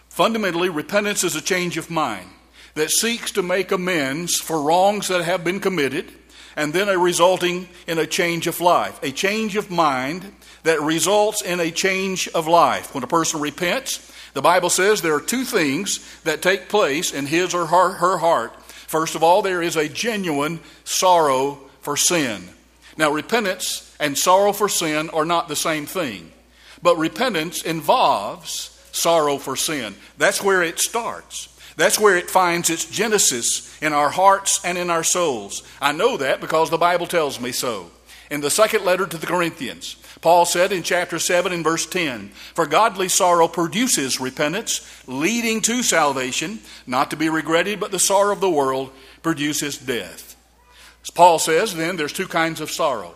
Fundamentally, 0.10 0.68
repentance 0.68 1.24
is 1.24 1.38
a 1.38 1.42
change 1.42 1.78
of 1.78 1.90
mind 1.90 2.30
that 2.74 2.92
seeks 2.92 3.32
to 3.32 3.42
make 3.42 3.72
amends 3.72 4.36
for 4.36 4.62
wrongs 4.62 5.08
that 5.08 5.24
have 5.24 5.46
been 5.46 5.62
committed 5.62 6.12
and 6.60 6.74
then 6.74 6.90
a 6.90 6.98
resulting 6.98 7.70
in 7.88 7.98
a 7.98 8.06
change 8.06 8.46
of 8.46 8.60
life. 8.60 9.02
A 9.02 9.14
change 9.14 9.56
of 9.56 9.72
mind 9.72 10.30
that 10.64 10.82
results 10.82 11.42
in 11.42 11.62
a 11.62 11.72
change 11.72 12.28
of 12.36 12.48
life. 12.48 12.94
When 12.94 13.02
a 13.02 13.08
person 13.08 13.40
repents, 13.40 14.12
the 14.34 14.42
Bible 14.42 14.70
says 14.70 15.02
there 15.02 15.16
are 15.16 15.22
two 15.22 15.46
things 15.46 16.22
that 16.24 16.42
take 16.42 16.68
place 16.68 17.14
in 17.14 17.28
his 17.28 17.54
or 17.54 17.68
her, 17.68 17.94
her 17.94 18.18
heart. 18.18 18.62
First 18.62 19.16
of 19.16 19.24
all, 19.24 19.42
there 19.42 19.62
is 19.62 19.78
a 19.78 19.88
genuine 19.88 20.60
sorrow 20.84 21.60
for 21.80 21.96
sin. 21.96 22.50
Now, 22.98 23.10
repentance 23.10 23.96
and 23.98 24.18
sorrow 24.18 24.52
for 24.52 24.68
sin 24.68 25.10
are 25.12 25.24
not 25.24 25.48
the 25.48 25.56
same 25.56 25.86
thing, 25.86 26.30
but 26.84 26.98
repentance 26.98 27.64
involves 27.64 28.78
sorrow 28.92 29.38
for 29.38 29.56
sin. 29.56 29.96
That's 30.18 30.44
where 30.44 30.62
it 30.62 30.78
starts. 30.78 31.58
That's 31.80 31.98
where 31.98 32.18
it 32.18 32.30
finds 32.30 32.70
its 32.70 32.84
genesis 32.84 33.82
in 33.82 33.94
our 33.94 34.10
hearts 34.10 34.60
and 34.66 34.78
in 34.78 34.90
our 34.90 35.02
souls. 35.02 35.64
I 35.80 35.94
know 35.94 36.18
that 36.18 36.42
because 36.42 36.70
the 36.70 36.78
Bible 36.78 37.08
tells 37.08 37.40
me 37.40 37.54
so. 37.54 37.90
In 38.30 38.42
the 38.42 38.50
second 38.50 38.84
letter 38.84 39.08
to 39.08 39.18
the 39.18 39.26
Corinthians, 39.26 39.96
Paul 40.20 40.44
said 40.44 40.74
in 40.74 40.84
chapter 40.84 41.20
7 41.20 41.54
and 41.54 41.64
verse 41.64 41.86
10 41.86 42.32
For 42.54 42.66
godly 42.66 43.08
sorrow 43.08 43.48
produces 43.48 44.20
repentance, 44.20 44.86
leading 45.08 45.62
to 45.62 45.82
salvation, 45.82 46.60
not 46.86 47.12
to 47.12 47.16
be 47.16 47.30
regretted, 47.30 47.80
but 47.80 47.92
the 47.92 47.98
sorrow 47.98 48.34
of 48.34 48.42
the 48.42 48.50
world 48.50 48.92
produces 49.24 49.78
death. 49.78 50.36
As 51.02 51.12
Paul 51.12 51.40
says, 51.40 51.76
then, 51.76 51.96
there's 51.96 52.12
two 52.12 52.28
kinds 52.28 52.60
of 52.60 52.70
sorrow 52.70 53.16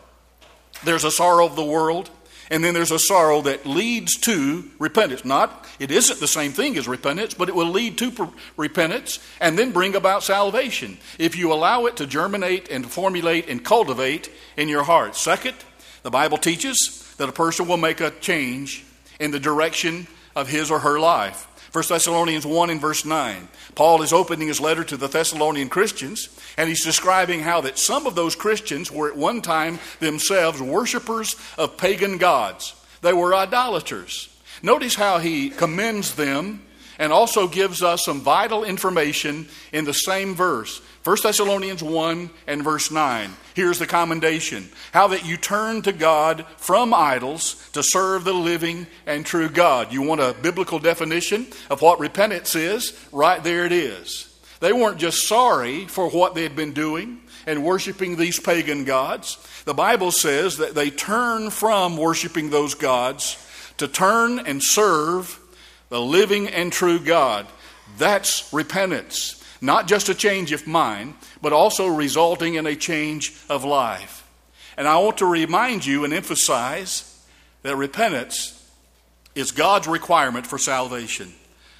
there's 0.85 1.03
a 1.03 1.11
sorrow 1.11 1.45
of 1.45 1.57
the 1.57 1.65
world, 1.65 2.09
and 2.53 2.63
then 2.63 2.75
there's 2.75 2.91
a 2.91 2.99
sorrow 2.99 3.41
that 3.41 3.65
leads 3.65 4.15
to 4.15 4.69
repentance. 4.77 5.25
Not, 5.25 5.65
it 5.79 5.89
isn't 5.89 6.19
the 6.19 6.27
same 6.27 6.51
thing 6.51 6.77
as 6.77 6.87
repentance, 6.87 7.33
but 7.33 7.49
it 7.49 7.55
will 7.55 7.71
lead 7.71 7.97
to 7.97 8.31
repentance 8.57 9.17
and 9.41 9.57
then 9.57 9.71
bring 9.71 9.95
about 9.95 10.21
salvation 10.21 10.99
if 11.17 11.35
you 11.35 11.51
allow 11.51 11.87
it 11.87 11.95
to 11.97 12.05
germinate 12.05 12.69
and 12.69 12.85
formulate 12.85 13.49
and 13.49 13.65
cultivate 13.65 14.29
in 14.55 14.69
your 14.69 14.83
heart. 14.83 15.15
Second, 15.15 15.55
the 16.03 16.11
Bible 16.11 16.37
teaches 16.37 17.15
that 17.17 17.27
a 17.27 17.31
person 17.31 17.67
will 17.67 17.77
make 17.77 18.01
a 18.01 18.11
change 18.11 18.85
in 19.19 19.31
the 19.31 19.39
direction 19.39 20.05
of 20.35 20.47
his 20.47 20.69
or 20.69 20.77
her 20.77 20.99
life. 20.99 21.47
1 21.73 21.83
Thessalonians 21.89 22.45
1 22.45 22.69
and 22.69 22.79
verse 22.79 23.03
9. 23.03 23.47
Paul 23.73 24.03
is 24.03 24.13
opening 24.13 24.47
his 24.47 24.61
letter 24.61 24.83
to 24.83 24.95
the 24.95 25.07
Thessalonian 25.07 25.69
Christians, 25.69 26.29
and 26.55 26.69
he's 26.69 26.85
describing 26.85 27.39
how 27.39 27.61
that 27.61 27.79
some 27.79 28.05
of 28.05 28.13
those 28.13 28.35
Christians 28.35 28.91
were 28.91 29.09
at 29.09 29.17
one 29.17 29.41
time 29.41 29.79
themselves 29.99 30.61
worshippers 30.61 31.35
of 31.57 31.75
pagan 31.75 32.19
gods. 32.19 32.75
They 33.01 33.11
were 33.11 33.33
idolaters. 33.33 34.29
Notice 34.61 34.93
how 34.93 35.17
he 35.17 35.49
commends 35.49 36.13
them 36.13 36.61
and 36.99 37.11
also 37.11 37.47
gives 37.47 37.81
us 37.81 38.05
some 38.05 38.21
vital 38.21 38.63
information 38.63 39.47
in 39.71 39.85
the 39.85 39.93
same 39.93 40.35
verse. 40.35 40.79
1 41.03 41.17
Thessalonians 41.21 41.83
1 41.83 42.29
and 42.47 42.63
verse 42.63 42.89
9. 42.89 43.29
Here's 43.55 43.77
the 43.77 43.87
commendation 43.87 44.69
how 44.93 45.07
that 45.09 45.25
you 45.25 45.35
turn 45.35 45.81
to 45.81 45.91
God 45.91 46.45
from 46.55 46.93
idols 46.93 47.69
to 47.73 47.83
serve 47.83 48.23
the 48.23 48.33
living 48.33 48.87
and 49.05 49.25
true 49.25 49.49
God. 49.49 49.91
You 49.91 50.01
want 50.01 50.21
a 50.21 50.35
biblical 50.41 50.79
definition 50.79 51.47
of 51.69 51.81
what 51.81 51.99
repentance 51.99 52.55
is? 52.55 52.97
Right 53.11 53.43
there 53.43 53.65
it 53.65 53.73
is. 53.73 54.29
They 54.61 54.71
weren't 54.71 54.97
just 54.97 55.27
sorry 55.27 55.87
for 55.87 56.09
what 56.09 56.35
they 56.35 56.43
had 56.43 56.55
been 56.55 56.71
doing 56.71 57.19
and 57.45 57.65
worshiping 57.65 58.15
these 58.15 58.39
pagan 58.39 58.85
gods. 58.85 59.37
The 59.65 59.73
Bible 59.73 60.11
says 60.11 60.57
that 60.57 60.73
they 60.73 60.89
turn 60.89 61.49
from 61.49 61.97
worshiping 61.97 62.49
those 62.49 62.75
gods 62.75 63.37
to 63.77 63.89
turn 63.89 64.39
and 64.39 64.63
serve 64.63 65.37
the 65.89 65.99
living 65.99 66.47
and 66.47 66.71
true 66.71 66.99
God. 66.99 67.45
That's 67.97 68.51
repentance. 68.53 69.42
Not 69.63 69.87
just 69.87 70.09
a 70.09 70.13
change 70.13 70.51
of 70.51 70.67
mind, 70.67 71.13
but 71.41 71.53
also 71.53 71.87
resulting 71.87 72.55
in 72.55 72.67
a 72.67 72.75
change 72.75 73.33
of 73.49 73.63
life. 73.63 74.29
And 74.75 74.85
I 74.85 74.97
want 74.97 75.19
to 75.19 75.25
remind 75.25 75.85
you 75.85 76.03
and 76.03 76.13
emphasize 76.13 77.25
that 77.61 77.77
repentance 77.77 78.61
is 79.35 79.53
God's 79.53 79.87
requirement 79.87 80.45
for 80.45 80.57
salvation. 80.57 81.31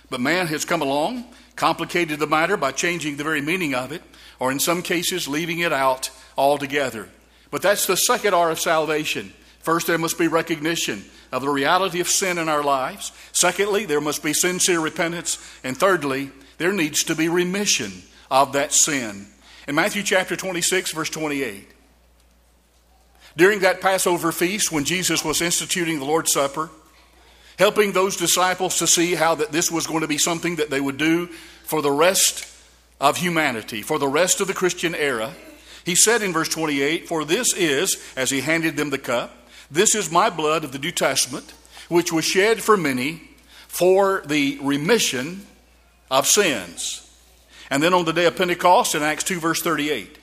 But 0.09 0.21
man 0.21 0.47
has 0.47 0.63
come 0.63 0.81
along, 0.81 1.25
complicated 1.57 2.19
the 2.19 2.25
matter 2.25 2.55
by 2.55 2.71
changing 2.71 3.17
the 3.17 3.25
very 3.25 3.41
meaning 3.41 3.75
of 3.75 3.91
it, 3.91 4.01
or 4.39 4.49
in 4.49 4.61
some 4.61 4.81
cases, 4.81 5.27
leaving 5.27 5.59
it 5.59 5.73
out 5.73 6.09
altogether. 6.37 7.09
But 7.51 7.61
that's 7.61 7.85
the 7.85 7.97
second 7.97 8.33
R 8.33 8.49
of 8.49 8.61
salvation. 8.61 9.33
First, 9.59 9.87
there 9.87 9.97
must 9.97 10.17
be 10.17 10.29
recognition 10.29 11.03
of 11.33 11.41
the 11.41 11.49
reality 11.49 11.99
of 11.99 12.07
sin 12.07 12.37
in 12.37 12.47
our 12.47 12.63
lives. 12.63 13.11
Secondly, 13.33 13.83
there 13.83 13.99
must 13.99 14.23
be 14.23 14.33
sincere 14.33 14.79
repentance. 14.79 15.37
And 15.65 15.77
thirdly, 15.77 16.31
there 16.57 16.71
needs 16.71 17.03
to 17.05 17.15
be 17.15 17.29
remission 17.29 17.91
of 18.29 18.53
that 18.53 18.73
sin. 18.73 19.27
In 19.67 19.75
Matthew 19.75 20.03
chapter 20.03 20.35
26, 20.35 20.91
verse 20.91 21.09
28, 21.09 21.67
during 23.35 23.59
that 23.59 23.81
Passover 23.81 24.31
feast, 24.31 24.71
when 24.71 24.83
Jesus 24.83 25.23
was 25.23 25.41
instituting 25.41 25.99
the 25.99 26.05
Lord's 26.05 26.31
Supper, 26.31 26.69
helping 27.57 27.91
those 27.91 28.15
disciples 28.15 28.77
to 28.79 28.87
see 28.87 29.15
how 29.15 29.35
that 29.35 29.51
this 29.51 29.71
was 29.71 29.87
going 29.87 30.01
to 30.01 30.07
be 30.07 30.17
something 30.17 30.57
that 30.57 30.69
they 30.69 30.81
would 30.81 30.97
do 30.97 31.27
for 31.63 31.81
the 31.81 31.91
rest 31.91 32.47
of 32.99 33.17
humanity, 33.17 33.81
for 33.81 33.99
the 33.99 34.07
rest 34.07 34.41
of 34.41 34.47
the 34.47 34.53
Christian 34.53 34.95
era, 34.95 35.33
he 35.85 35.95
said 35.95 36.21
in 36.21 36.33
verse 36.33 36.49
28, 36.49 37.07
For 37.07 37.25
this 37.25 37.53
is, 37.53 38.01
as 38.15 38.29
he 38.29 38.41
handed 38.41 38.77
them 38.77 38.89
the 38.89 38.97
cup, 38.97 39.35
this 39.69 39.95
is 39.95 40.11
my 40.11 40.29
blood 40.29 40.63
of 40.63 40.71
the 40.71 40.79
New 40.79 40.91
Testament, 40.91 41.53
which 41.89 42.11
was 42.11 42.25
shed 42.25 42.61
for 42.61 42.77
many 42.77 43.21
for 43.67 44.21
the 44.25 44.59
remission 44.61 45.45
of 46.13 46.27
sins. 46.27 46.99
And 47.71 47.81
then 47.81 47.93
on 47.93 48.05
the 48.05 48.13
day 48.13 48.25
of 48.25 48.35
Pentecost 48.35 48.93
in 48.93 49.01
Acts 49.01 49.23
2, 49.23 49.39
verse 49.39 49.63
38, 49.63 50.19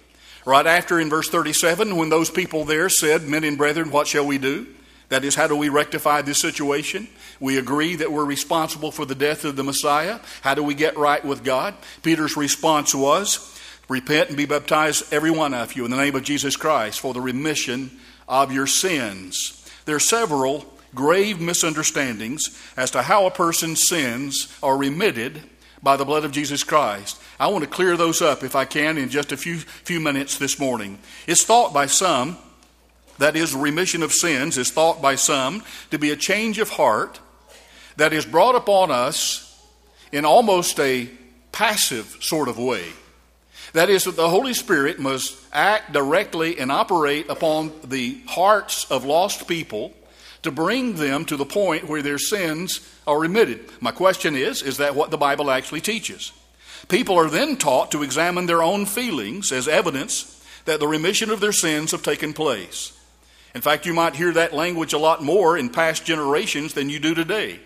right 0.46 0.66
after 0.66 1.00
in 1.00 1.10
verse 1.10 1.28
37, 1.28 1.96
when 1.96 2.10
those 2.10 2.30
people 2.30 2.64
there 2.64 2.88
said, 2.88 3.24
Men 3.24 3.42
and 3.42 3.58
brethren, 3.58 3.90
what 3.90 4.06
shall 4.06 4.24
we 4.24 4.38
do? 4.38 4.68
That 5.08 5.24
is, 5.24 5.34
how 5.34 5.48
do 5.48 5.56
we 5.56 5.68
rectify 5.68 6.22
this 6.22 6.40
situation? 6.40 7.08
We 7.40 7.58
agree 7.58 7.96
that 7.96 8.12
we're 8.12 8.24
responsible 8.24 8.92
for 8.92 9.04
the 9.04 9.16
death 9.16 9.44
of 9.44 9.56
the 9.56 9.64
Messiah. 9.64 10.20
How 10.42 10.54
do 10.54 10.62
we 10.62 10.74
get 10.74 10.96
right 10.96 11.24
with 11.24 11.42
God? 11.42 11.74
Peter's 12.04 12.36
response 12.36 12.94
was, 12.94 13.58
Repent 13.88 14.28
and 14.28 14.36
be 14.36 14.46
baptized, 14.46 15.12
every 15.12 15.32
one 15.32 15.52
of 15.52 15.72
you, 15.72 15.84
in 15.84 15.90
the 15.90 15.96
name 15.96 16.14
of 16.14 16.22
Jesus 16.22 16.54
Christ 16.54 17.00
for 17.00 17.12
the 17.12 17.20
remission 17.20 17.90
of 18.28 18.52
your 18.52 18.68
sins. 18.68 19.68
There 19.86 19.96
are 19.96 19.98
several 19.98 20.72
grave 20.94 21.40
misunderstandings 21.40 22.56
as 22.76 22.92
to 22.92 23.02
how 23.02 23.26
a 23.26 23.32
person's 23.32 23.88
sins 23.88 24.56
are 24.62 24.76
remitted 24.76 25.42
by 25.82 25.96
the 25.96 26.04
blood 26.04 26.24
of 26.24 26.32
Jesus 26.32 26.62
Christ. 26.62 27.20
I 27.38 27.48
want 27.48 27.64
to 27.64 27.70
clear 27.70 27.96
those 27.96 28.20
up 28.20 28.42
if 28.42 28.54
I 28.54 28.64
can 28.64 28.98
in 28.98 29.08
just 29.08 29.32
a 29.32 29.36
few, 29.36 29.58
few 29.58 30.00
minutes 30.00 30.38
this 30.38 30.58
morning. 30.58 30.98
It's 31.26 31.44
thought 31.44 31.72
by 31.72 31.86
some, 31.86 32.36
that 33.18 33.36
is, 33.36 33.54
remission 33.54 34.02
of 34.02 34.12
sins, 34.12 34.58
is 34.58 34.70
thought 34.70 35.00
by 35.00 35.14
some 35.14 35.62
to 35.90 35.98
be 35.98 36.10
a 36.10 36.16
change 36.16 36.58
of 36.58 36.70
heart 36.70 37.20
that 37.96 38.12
is 38.12 38.26
brought 38.26 38.54
upon 38.54 38.90
us 38.90 39.46
in 40.12 40.24
almost 40.24 40.78
a 40.80 41.08
passive 41.52 42.16
sort 42.20 42.48
of 42.48 42.58
way. 42.58 42.84
That 43.72 43.88
is, 43.88 44.04
that 44.04 44.16
the 44.16 44.28
Holy 44.28 44.54
Spirit 44.54 44.98
must 44.98 45.38
act 45.52 45.92
directly 45.92 46.58
and 46.58 46.72
operate 46.72 47.28
upon 47.28 47.72
the 47.84 48.20
hearts 48.26 48.90
of 48.90 49.04
lost 49.04 49.46
people 49.46 49.94
to 50.42 50.50
bring 50.50 50.94
them 50.94 51.24
to 51.26 51.36
the 51.36 51.44
point 51.44 51.88
where 51.88 52.02
their 52.02 52.18
sins 52.18 52.80
are 53.06 53.18
remitted. 53.18 53.60
My 53.80 53.92
question 53.92 54.34
is 54.34 54.62
is 54.62 54.78
that 54.78 54.94
what 54.94 55.10
the 55.10 55.16
Bible 55.16 55.50
actually 55.50 55.80
teaches? 55.80 56.32
People 56.88 57.16
are 57.16 57.28
then 57.28 57.56
taught 57.56 57.90
to 57.92 58.02
examine 58.02 58.46
their 58.46 58.62
own 58.62 58.86
feelings 58.86 59.52
as 59.52 59.68
evidence 59.68 60.44
that 60.64 60.80
the 60.80 60.88
remission 60.88 61.30
of 61.30 61.40
their 61.40 61.52
sins 61.52 61.92
have 61.92 62.02
taken 62.02 62.32
place. 62.32 62.96
In 63.54 63.60
fact, 63.60 63.86
you 63.86 63.94
might 63.94 64.16
hear 64.16 64.32
that 64.32 64.54
language 64.54 64.92
a 64.92 64.98
lot 64.98 65.22
more 65.22 65.58
in 65.58 65.70
past 65.70 66.04
generations 66.04 66.74
than 66.74 66.88
you 66.88 67.00
do 67.00 67.14
today. 67.14 67.58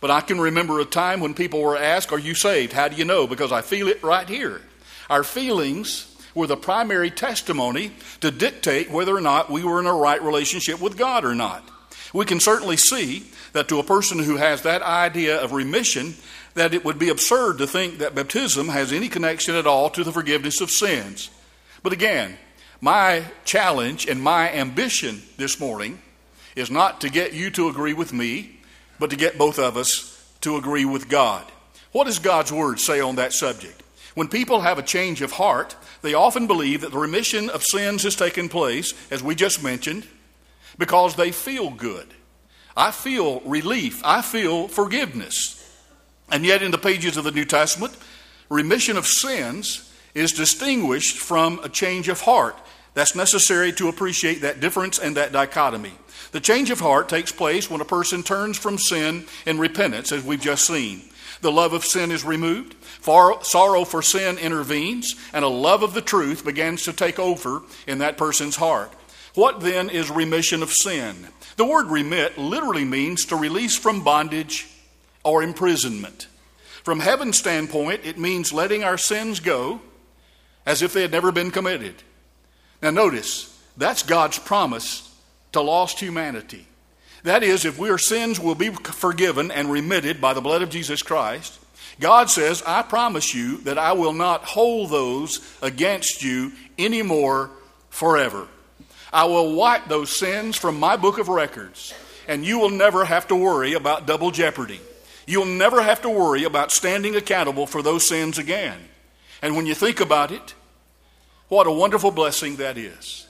But 0.00 0.10
I 0.10 0.20
can 0.20 0.40
remember 0.40 0.80
a 0.80 0.84
time 0.84 1.20
when 1.20 1.34
people 1.34 1.60
were 1.60 1.76
asked, 1.76 2.12
Are 2.12 2.18
you 2.18 2.34
saved? 2.34 2.72
How 2.72 2.88
do 2.88 2.96
you 2.96 3.04
know? 3.04 3.26
Because 3.26 3.52
I 3.52 3.62
feel 3.62 3.86
it 3.88 4.02
right 4.02 4.28
here. 4.28 4.60
Our 5.08 5.22
feelings 5.22 6.06
were 6.34 6.46
the 6.46 6.56
primary 6.56 7.10
testimony 7.10 7.92
to 8.20 8.30
dictate 8.30 8.90
whether 8.90 9.14
or 9.14 9.20
not 9.20 9.50
we 9.50 9.64
were 9.64 9.80
in 9.80 9.86
a 9.86 9.92
right 9.92 10.22
relationship 10.22 10.80
with 10.80 10.96
God 10.96 11.24
or 11.24 11.34
not. 11.34 11.68
We 12.12 12.24
can 12.24 12.40
certainly 12.40 12.76
see 12.76 13.24
that 13.52 13.68
to 13.68 13.78
a 13.78 13.84
person 13.84 14.18
who 14.18 14.36
has 14.36 14.62
that 14.62 14.82
idea 14.82 15.40
of 15.40 15.52
remission, 15.52 16.14
that 16.54 16.74
it 16.74 16.84
would 16.84 16.98
be 16.98 17.08
absurd 17.08 17.58
to 17.58 17.66
think 17.66 17.98
that 17.98 18.14
baptism 18.14 18.68
has 18.68 18.92
any 18.92 19.08
connection 19.08 19.54
at 19.54 19.66
all 19.66 19.90
to 19.90 20.02
the 20.02 20.12
forgiveness 20.12 20.60
of 20.60 20.70
sins. 20.70 21.30
But 21.82 21.92
again, 21.92 22.36
my 22.80 23.24
challenge 23.44 24.06
and 24.06 24.20
my 24.22 24.52
ambition 24.52 25.22
this 25.36 25.60
morning 25.60 26.00
is 26.56 26.70
not 26.70 27.00
to 27.02 27.10
get 27.10 27.32
you 27.32 27.50
to 27.52 27.68
agree 27.68 27.94
with 27.94 28.12
me, 28.12 28.58
but 28.98 29.10
to 29.10 29.16
get 29.16 29.38
both 29.38 29.58
of 29.58 29.76
us 29.76 30.16
to 30.40 30.56
agree 30.56 30.84
with 30.84 31.08
God. 31.08 31.44
What 31.92 32.04
does 32.04 32.18
God's 32.18 32.52
Word 32.52 32.80
say 32.80 33.00
on 33.00 33.16
that 33.16 33.32
subject? 33.32 33.82
When 34.14 34.28
people 34.28 34.60
have 34.60 34.78
a 34.78 34.82
change 34.82 35.22
of 35.22 35.32
heart, 35.32 35.76
they 36.02 36.14
often 36.14 36.46
believe 36.46 36.80
that 36.80 36.92
the 36.92 36.98
remission 36.98 37.48
of 37.50 37.62
sins 37.62 38.02
has 38.02 38.16
taken 38.16 38.48
place, 38.48 38.92
as 39.10 39.22
we 39.22 39.34
just 39.34 39.62
mentioned, 39.62 40.06
because 40.80 41.14
they 41.14 41.30
feel 41.30 41.70
good. 41.70 42.08
I 42.74 42.90
feel 42.90 43.40
relief. 43.40 44.00
I 44.02 44.22
feel 44.22 44.66
forgiveness. 44.66 45.56
And 46.32 46.44
yet, 46.44 46.62
in 46.62 46.70
the 46.70 46.78
pages 46.78 47.18
of 47.18 47.24
the 47.24 47.30
New 47.30 47.44
Testament, 47.44 47.94
remission 48.48 48.96
of 48.96 49.06
sins 49.06 49.92
is 50.14 50.32
distinguished 50.32 51.18
from 51.18 51.60
a 51.62 51.68
change 51.68 52.08
of 52.08 52.22
heart. 52.22 52.56
That's 52.94 53.14
necessary 53.14 53.72
to 53.74 53.88
appreciate 53.88 54.40
that 54.40 54.60
difference 54.60 54.98
and 54.98 55.16
that 55.16 55.32
dichotomy. 55.32 55.92
The 56.32 56.40
change 56.40 56.70
of 56.70 56.80
heart 56.80 57.10
takes 57.10 57.30
place 57.30 57.70
when 57.70 57.82
a 57.82 57.84
person 57.84 58.22
turns 58.22 58.56
from 58.56 58.78
sin 58.78 59.26
in 59.44 59.58
repentance, 59.58 60.12
as 60.12 60.24
we've 60.24 60.40
just 60.40 60.66
seen. 60.66 61.02
The 61.42 61.52
love 61.52 61.74
of 61.74 61.84
sin 61.84 62.10
is 62.10 62.24
removed, 62.24 62.74
sorrow 63.02 63.84
for 63.84 64.00
sin 64.00 64.38
intervenes, 64.38 65.14
and 65.34 65.44
a 65.44 65.48
love 65.48 65.82
of 65.82 65.92
the 65.92 66.00
truth 66.00 66.44
begins 66.44 66.84
to 66.84 66.92
take 66.94 67.18
over 67.18 67.62
in 67.86 67.98
that 67.98 68.16
person's 68.16 68.56
heart. 68.56 68.92
What 69.34 69.60
then 69.60 69.90
is 69.90 70.10
remission 70.10 70.62
of 70.62 70.72
sin? 70.72 71.28
The 71.56 71.64
word 71.64 71.86
remit 71.86 72.38
literally 72.38 72.84
means 72.84 73.26
to 73.26 73.36
release 73.36 73.76
from 73.76 74.02
bondage 74.02 74.68
or 75.22 75.42
imprisonment. 75.42 76.26
From 76.82 77.00
heaven's 77.00 77.38
standpoint, 77.38 78.00
it 78.04 78.18
means 78.18 78.52
letting 78.52 78.82
our 78.82 78.98
sins 78.98 79.40
go 79.40 79.80
as 80.66 80.82
if 80.82 80.92
they 80.92 81.02
had 81.02 81.12
never 81.12 81.30
been 81.30 81.50
committed. 81.50 81.94
Now, 82.82 82.90
notice, 82.90 83.56
that's 83.76 84.02
God's 84.02 84.38
promise 84.38 85.14
to 85.52 85.60
lost 85.60 86.00
humanity. 86.00 86.66
That 87.22 87.42
is, 87.42 87.64
if 87.64 87.80
our 87.80 87.98
sins 87.98 88.40
will 88.40 88.54
be 88.54 88.70
forgiven 88.70 89.50
and 89.50 89.70
remitted 89.70 90.20
by 90.20 90.32
the 90.32 90.40
blood 90.40 90.62
of 90.62 90.70
Jesus 90.70 91.02
Christ, 91.02 91.58
God 92.00 92.30
says, 92.30 92.62
I 92.66 92.82
promise 92.82 93.34
you 93.34 93.58
that 93.58 93.76
I 93.76 93.92
will 93.92 94.14
not 94.14 94.44
hold 94.44 94.90
those 94.90 95.40
against 95.60 96.22
you 96.22 96.52
anymore 96.78 97.50
forever. 97.90 98.48
I 99.12 99.24
will 99.24 99.54
wipe 99.54 99.86
those 99.88 100.16
sins 100.16 100.56
from 100.56 100.78
my 100.78 100.96
book 100.96 101.18
of 101.18 101.28
records, 101.28 101.94
and 102.28 102.44
you 102.44 102.58
will 102.58 102.70
never 102.70 103.04
have 103.04 103.26
to 103.28 103.36
worry 103.36 103.72
about 103.72 104.06
double 104.06 104.30
jeopardy. 104.30 104.80
You'll 105.26 105.46
never 105.46 105.82
have 105.82 106.02
to 106.02 106.10
worry 106.10 106.44
about 106.44 106.72
standing 106.72 107.16
accountable 107.16 107.66
for 107.66 107.82
those 107.82 108.08
sins 108.08 108.38
again. 108.38 108.78
And 109.42 109.56
when 109.56 109.66
you 109.66 109.74
think 109.74 110.00
about 110.00 110.30
it, 110.30 110.54
what 111.48 111.66
a 111.66 111.72
wonderful 111.72 112.10
blessing 112.10 112.56
that 112.56 112.78
is. 112.78 113.26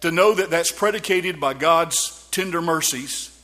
To 0.00 0.10
know 0.10 0.34
that 0.34 0.50
that's 0.50 0.72
predicated 0.72 1.38
by 1.38 1.54
God's 1.54 2.26
tender 2.30 2.62
mercies 2.62 3.36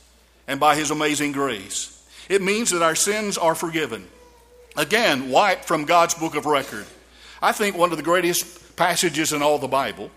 and 0.47 0.59
by 0.59 0.75
His 0.75 0.91
amazing 0.91 1.31
grace. 1.31 1.93
It 2.27 2.41
means 2.41 2.71
that 2.71 2.81
our 2.81 2.95
sins 2.95 3.37
are 3.37 3.55
forgiven. 3.55 4.07
Again, 4.75 5.29
wiped 5.29 5.65
from 5.65 5.85
God's 5.85 6.13
book 6.13 6.35
of 6.35 6.45
record. 6.45 6.85
I 7.41 7.51
think 7.51 7.77
one 7.77 7.91
of 7.91 7.97
the 7.97 8.03
greatest 8.03 8.75
passages 8.75 9.31
in 9.33 9.41
all 9.41 9.59
the 9.59 9.67
Bible, 9.67 10.11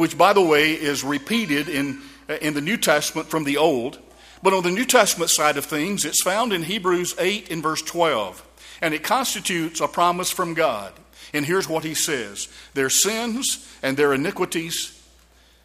which, 0.00 0.16
by 0.16 0.32
the 0.32 0.40
way, 0.40 0.72
is 0.72 1.04
repeated 1.04 1.68
in, 1.68 2.00
uh, 2.26 2.32
in 2.40 2.54
the 2.54 2.60
New 2.62 2.78
Testament 2.78 3.28
from 3.28 3.44
the 3.44 3.58
Old, 3.58 3.98
but 4.42 4.54
on 4.54 4.62
the 4.62 4.70
New 4.70 4.86
Testament 4.86 5.28
side 5.30 5.58
of 5.58 5.66
things, 5.66 6.06
it's 6.06 6.22
found 6.22 6.54
in 6.54 6.62
Hebrews 6.62 7.14
8 7.18 7.50
in 7.50 7.60
verse 7.60 7.82
12, 7.82 8.42
and 8.80 8.94
it 8.94 9.02
constitutes 9.02 9.78
a 9.78 9.86
promise 9.86 10.30
from 10.30 10.54
God. 10.54 10.94
And 11.34 11.44
here's 11.44 11.68
what 11.68 11.84
he 11.84 11.92
says 11.92 12.48
Their 12.72 12.88
sins 12.88 13.70
and 13.82 13.94
their 13.94 14.14
iniquities 14.14 14.98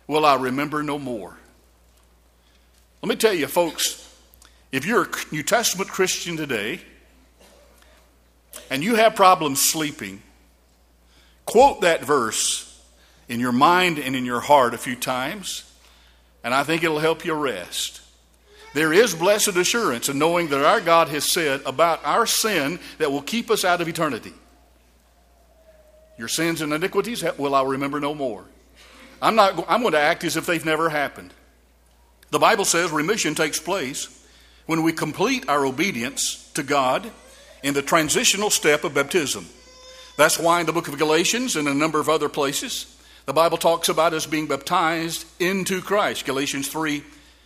will 0.06 0.26
I 0.26 0.36
remember 0.36 0.84
no 0.84 1.00
more. 1.00 1.38
Let 3.02 3.08
me 3.08 3.16
tell 3.16 3.34
you, 3.34 3.48
folks, 3.48 4.06
if 4.70 4.86
you're 4.86 5.04
a 5.04 5.10
New 5.32 5.44
Testament 5.44 5.90
Christian 5.90 6.36
today 6.36 6.82
and 8.70 8.84
you 8.84 8.96
have 8.96 9.16
problems 9.16 9.62
sleeping, 9.62 10.22
quote 11.46 11.80
that 11.82 12.04
verse 12.04 12.65
in 13.28 13.40
your 13.40 13.52
mind 13.52 13.98
and 14.00 14.16
in 14.16 14.26
your 14.26 14.40
heart 14.40 14.74
a 14.74 14.78
few 14.78 14.96
times, 14.96 15.64
and 16.44 16.54
I 16.54 16.64
think 16.64 16.84
it'll 16.84 17.00
help 17.00 17.26
you 17.26 17.34
rest. 17.34 18.02
There 18.74 18.92
is 18.92 19.16
blessed 19.16 19.56
assurance 19.56 20.10
in 20.10 20.20
knowing 20.20 20.50
that 20.50 20.66
our 20.66 20.82
God 20.82 21.08
has 21.08 21.32
said 21.32 21.62
about 21.66 22.02
our 22.04 22.26
sin 22.26 22.80
that 22.98 23.12
will 23.12 23.22
keep 23.22 23.50
us 23.50 23.64
out 23.64 23.82
of 23.82 23.88
eternity. 23.88 24.34
Your 26.18 26.28
sins 26.28 26.62
and 26.62 26.74
iniquities 26.74 27.24
will 27.38 27.56
I 27.56 27.64
remember 27.64 28.00
no 28.00 28.14
more. 28.14 28.46
I'm, 29.22 29.36
not, 29.36 29.66
I'm 29.70 29.82
going 29.82 29.94
to 29.94 30.00
act 30.00 30.24
as 30.24 30.38
if 30.38 30.46
they've 30.46 30.66
never 30.66 30.90
happened. 30.90 31.34
The 32.32 32.40
Bible 32.40 32.66
says 32.66 32.92
remission 32.92 33.34
takes 33.34 33.60
place 33.60 34.26
when 34.66 34.84
we 34.84 34.92
complete 34.92 35.48
our 35.48 35.66
obedience 35.66 36.52
to 36.54 36.64
God 36.64 37.10
in 37.64 37.74
the 37.74 37.82
transitional 37.82 38.50
step 38.50 38.84
of 38.84 38.94
baptism. 38.94 39.46
That's 40.18 40.40
why 40.40 40.60
in 40.60 40.66
the 40.66 40.74
book 40.74 40.88
of 40.88 40.98
Galatians 40.98 41.56
and 41.56 41.68
a 41.68 41.74
number 41.74 42.00
of 42.00 42.10
other 42.10 42.30
places, 42.30 42.95
the 43.26 43.34
Bible 43.34 43.58
talks 43.58 43.90
about 43.90 44.14
us 44.14 44.26
being 44.26 44.48
baptized 44.48 45.26
into 45.40 45.82
Christ. 45.82 46.26
Galatians 46.26 46.68
3 46.68 47.04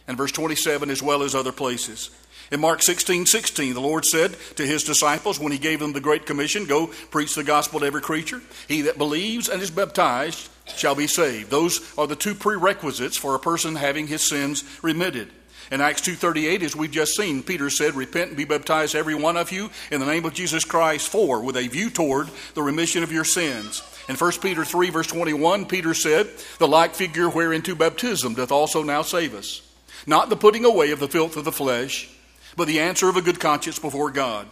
and 0.07 0.17
verse 0.17 0.31
27, 0.31 0.89
as 0.89 1.01
well 1.01 1.23
as 1.23 1.35
other 1.35 1.51
places. 1.51 2.09
In 2.51 2.59
Mark 2.59 2.81
16 2.81 3.27
16, 3.27 3.73
the 3.75 3.81
Lord 3.81 4.05
said 4.05 4.35
to 4.55 4.65
his 4.65 4.83
disciples 4.83 5.39
when 5.39 5.51
he 5.51 5.59
gave 5.59 5.79
them 5.79 5.93
the 5.93 6.01
Great 6.01 6.25
Commission, 6.25 6.65
Go 6.65 6.87
preach 6.87 7.35
the 7.35 7.43
gospel 7.43 7.79
to 7.79 7.85
every 7.85 8.01
creature. 8.01 8.41
He 8.67 8.81
that 8.81 8.97
believes 8.97 9.49
and 9.49 9.61
is 9.61 9.69
baptized 9.69 10.49
shall 10.75 10.95
be 10.95 11.07
saved. 11.07 11.51
Those 11.51 11.97
are 11.97 12.07
the 12.07 12.15
two 12.15 12.33
prerequisites 12.33 13.17
for 13.17 13.35
a 13.35 13.39
person 13.39 13.75
having 13.75 14.07
his 14.07 14.27
sins 14.27 14.63
remitted. 14.81 15.29
In 15.71 15.81
Acts 15.81 16.01
2:38 16.01 16.63
as 16.63 16.75
we've 16.75 16.89
just 16.89 17.15
seen, 17.15 17.43
Peter 17.43 17.69
said, 17.69 17.95
"Repent 17.95 18.29
and 18.29 18.37
be 18.37 18.45
baptized 18.45 18.95
every 18.95 19.13
one 19.13 19.37
of 19.37 19.51
you 19.51 19.69
in 19.91 19.99
the 19.99 20.05
name 20.07 20.25
of 20.25 20.33
Jesus 20.33 20.65
Christ 20.65 21.07
for 21.07 21.41
with 21.41 21.55
a 21.55 21.67
view 21.67 21.91
toward 21.91 22.29
the 22.55 22.63
remission 22.63 23.03
of 23.03 23.11
your 23.11 23.25
sins." 23.25 23.83
In 24.09 24.15
1 24.15 24.31
Peter 24.41 24.65
3 24.65 24.89
verse 24.89 25.05
21, 25.05 25.67
Peter 25.67 25.93
said, 25.93 26.27
"The 26.57 26.67
like 26.67 26.95
figure 26.95 27.29
whereinto 27.29 27.75
baptism 27.75 28.33
doth 28.33 28.51
also 28.51 28.81
now 28.81 29.03
save 29.03 29.35
us, 29.35 29.61
not 30.07 30.29
the 30.29 30.35
putting 30.35 30.65
away 30.65 30.89
of 30.89 30.99
the 30.99 31.07
filth 31.07 31.37
of 31.37 31.45
the 31.45 31.51
flesh, 31.51 32.09
but 32.57 32.67
the 32.67 32.79
answer 32.79 33.07
of 33.07 33.15
a 33.15 33.21
good 33.21 33.39
conscience 33.39 33.77
before 33.77 34.09
God." 34.09 34.47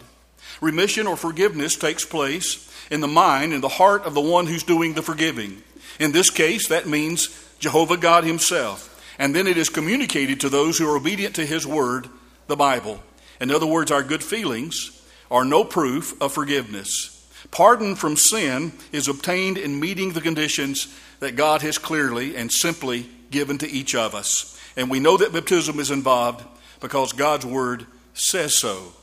Remission 0.61 1.07
or 1.07 1.17
forgiveness 1.17 1.75
takes 1.75 2.05
place 2.05 2.69
in 2.91 3.01
the 3.01 3.07
mind 3.07 3.51
and 3.51 3.63
the 3.63 3.67
heart 3.67 4.03
of 4.05 4.13
the 4.13 4.21
one 4.21 4.45
who's 4.45 4.61
doing 4.61 4.93
the 4.93 5.01
forgiving. 5.01 5.63
In 5.99 6.11
this 6.11 6.29
case, 6.29 6.67
that 6.67 6.87
means 6.87 7.29
Jehovah 7.59 7.97
God 7.97 8.23
Himself. 8.23 8.93
And 9.17 9.35
then 9.35 9.47
it 9.47 9.57
is 9.57 9.69
communicated 9.69 10.39
to 10.41 10.49
those 10.49 10.77
who 10.77 10.87
are 10.87 10.97
obedient 10.97 11.35
to 11.35 11.45
His 11.45 11.65
Word, 11.65 12.07
the 12.45 12.55
Bible. 12.55 13.01
In 13.41 13.49
other 13.49 13.65
words, 13.65 13.91
our 13.91 14.03
good 14.03 14.23
feelings 14.23 14.91
are 15.31 15.43
no 15.43 15.63
proof 15.63 16.13
of 16.21 16.31
forgiveness. 16.31 17.16
Pardon 17.51 17.95
from 17.95 18.15
sin 18.15 18.73
is 18.91 19.07
obtained 19.07 19.57
in 19.57 19.79
meeting 19.79 20.13
the 20.13 20.21
conditions 20.21 20.93
that 21.19 21.35
God 21.35 21.61
has 21.61 21.77
clearly 21.77 22.35
and 22.35 22.51
simply 22.51 23.09
given 23.31 23.57
to 23.59 23.69
each 23.69 23.95
of 23.95 24.13
us. 24.13 24.59
And 24.75 24.89
we 24.89 24.99
know 24.99 25.17
that 25.17 25.33
baptism 25.33 25.79
is 25.79 25.91
involved 25.91 26.45
because 26.79 27.13
God's 27.13 27.45
Word 27.45 27.85
says 28.13 28.57
so. 28.57 28.93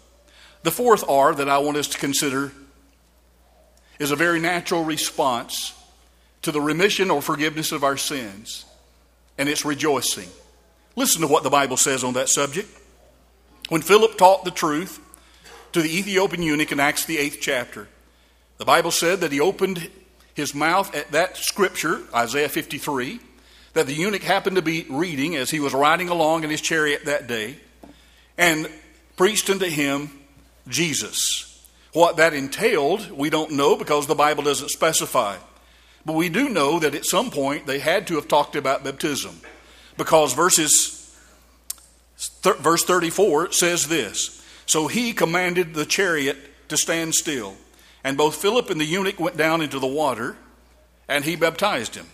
The 0.62 0.70
fourth 0.70 1.04
R 1.08 1.34
that 1.34 1.48
I 1.48 1.58
want 1.58 1.76
us 1.76 1.88
to 1.88 1.98
consider 1.98 2.52
is 3.98 4.10
a 4.10 4.16
very 4.16 4.40
natural 4.40 4.84
response 4.84 5.74
to 6.42 6.52
the 6.52 6.60
remission 6.60 7.10
or 7.10 7.22
forgiveness 7.22 7.72
of 7.72 7.84
our 7.84 7.96
sins, 7.96 8.64
and 9.38 9.48
it's 9.48 9.64
rejoicing. 9.64 10.28
Listen 10.96 11.22
to 11.22 11.26
what 11.26 11.42
the 11.42 11.50
Bible 11.50 11.76
says 11.76 12.04
on 12.04 12.14
that 12.14 12.28
subject. 12.28 12.68
When 13.68 13.82
Philip 13.82 14.16
taught 14.18 14.44
the 14.44 14.50
truth 14.50 15.00
to 15.72 15.82
the 15.82 15.98
Ethiopian 15.98 16.42
eunuch 16.42 16.70
in 16.70 16.80
Acts, 16.80 17.04
the 17.04 17.18
eighth 17.18 17.38
chapter, 17.40 17.88
the 18.58 18.64
Bible 18.64 18.90
said 18.90 19.20
that 19.20 19.32
he 19.32 19.40
opened 19.40 19.90
his 20.34 20.54
mouth 20.54 20.94
at 20.94 21.12
that 21.12 21.36
scripture, 21.36 22.02
Isaiah 22.14 22.48
53, 22.48 23.20
that 23.74 23.86
the 23.86 23.94
eunuch 23.94 24.22
happened 24.22 24.56
to 24.56 24.62
be 24.62 24.86
reading 24.88 25.36
as 25.36 25.50
he 25.50 25.60
was 25.60 25.74
riding 25.74 26.08
along 26.08 26.44
in 26.44 26.50
his 26.50 26.60
chariot 26.60 27.04
that 27.04 27.26
day, 27.26 27.56
and 28.38 28.68
preached 29.16 29.50
unto 29.50 29.66
him 29.66 30.10
Jesus. 30.68 31.50
What 31.92 32.16
that 32.16 32.34
entailed, 32.34 33.10
we 33.12 33.30
don't 33.30 33.52
know 33.52 33.76
because 33.76 34.06
the 34.06 34.14
Bible 34.14 34.42
doesn't 34.42 34.70
specify. 34.70 35.36
But 36.04 36.14
we 36.14 36.28
do 36.28 36.48
know 36.48 36.78
that 36.80 36.94
at 36.94 37.06
some 37.06 37.30
point 37.30 37.66
they 37.66 37.78
had 37.78 38.06
to 38.08 38.16
have 38.16 38.28
talked 38.28 38.56
about 38.56 38.84
baptism 38.84 39.40
because 39.96 40.34
verses 40.34 41.16
th- 42.42 42.56
verse 42.56 42.84
34 42.84 43.52
says 43.52 43.88
this. 43.88 44.42
So 44.66 44.86
he 44.86 45.12
commanded 45.12 45.74
the 45.74 45.86
chariot 45.86 46.36
to 46.68 46.76
stand 46.76 47.14
still, 47.14 47.54
and 48.04 48.18
both 48.18 48.36
Philip 48.36 48.68
and 48.68 48.80
the 48.80 48.84
eunuch 48.84 49.18
went 49.18 49.38
down 49.38 49.62
into 49.62 49.78
the 49.78 49.86
water, 49.86 50.36
and 51.08 51.24
he 51.24 51.34
baptized 51.34 51.94
him. 51.94 52.06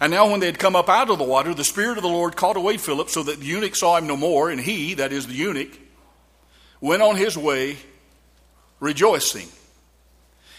And 0.00 0.10
now, 0.10 0.30
when 0.30 0.40
they 0.40 0.46
had 0.46 0.58
come 0.58 0.74
up 0.74 0.88
out 0.88 1.10
of 1.10 1.18
the 1.18 1.24
water, 1.24 1.54
the 1.54 1.64
Spirit 1.64 1.98
of 1.98 2.02
the 2.02 2.08
Lord 2.08 2.36
caught 2.36 2.56
away 2.56 2.76
Philip, 2.78 3.08
so 3.10 3.22
that 3.22 3.40
the 3.40 3.46
eunuch 3.46 3.76
saw 3.76 3.96
him 3.96 4.06
no 4.06 4.16
more, 4.16 4.50
and 4.50 4.60
he, 4.60 4.94
that 4.94 5.12
is 5.12 5.26
the 5.26 5.34
eunuch, 5.34 5.78
went 6.80 7.02
on 7.02 7.16
his 7.16 7.36
way 7.36 7.76
rejoicing. 8.80 9.48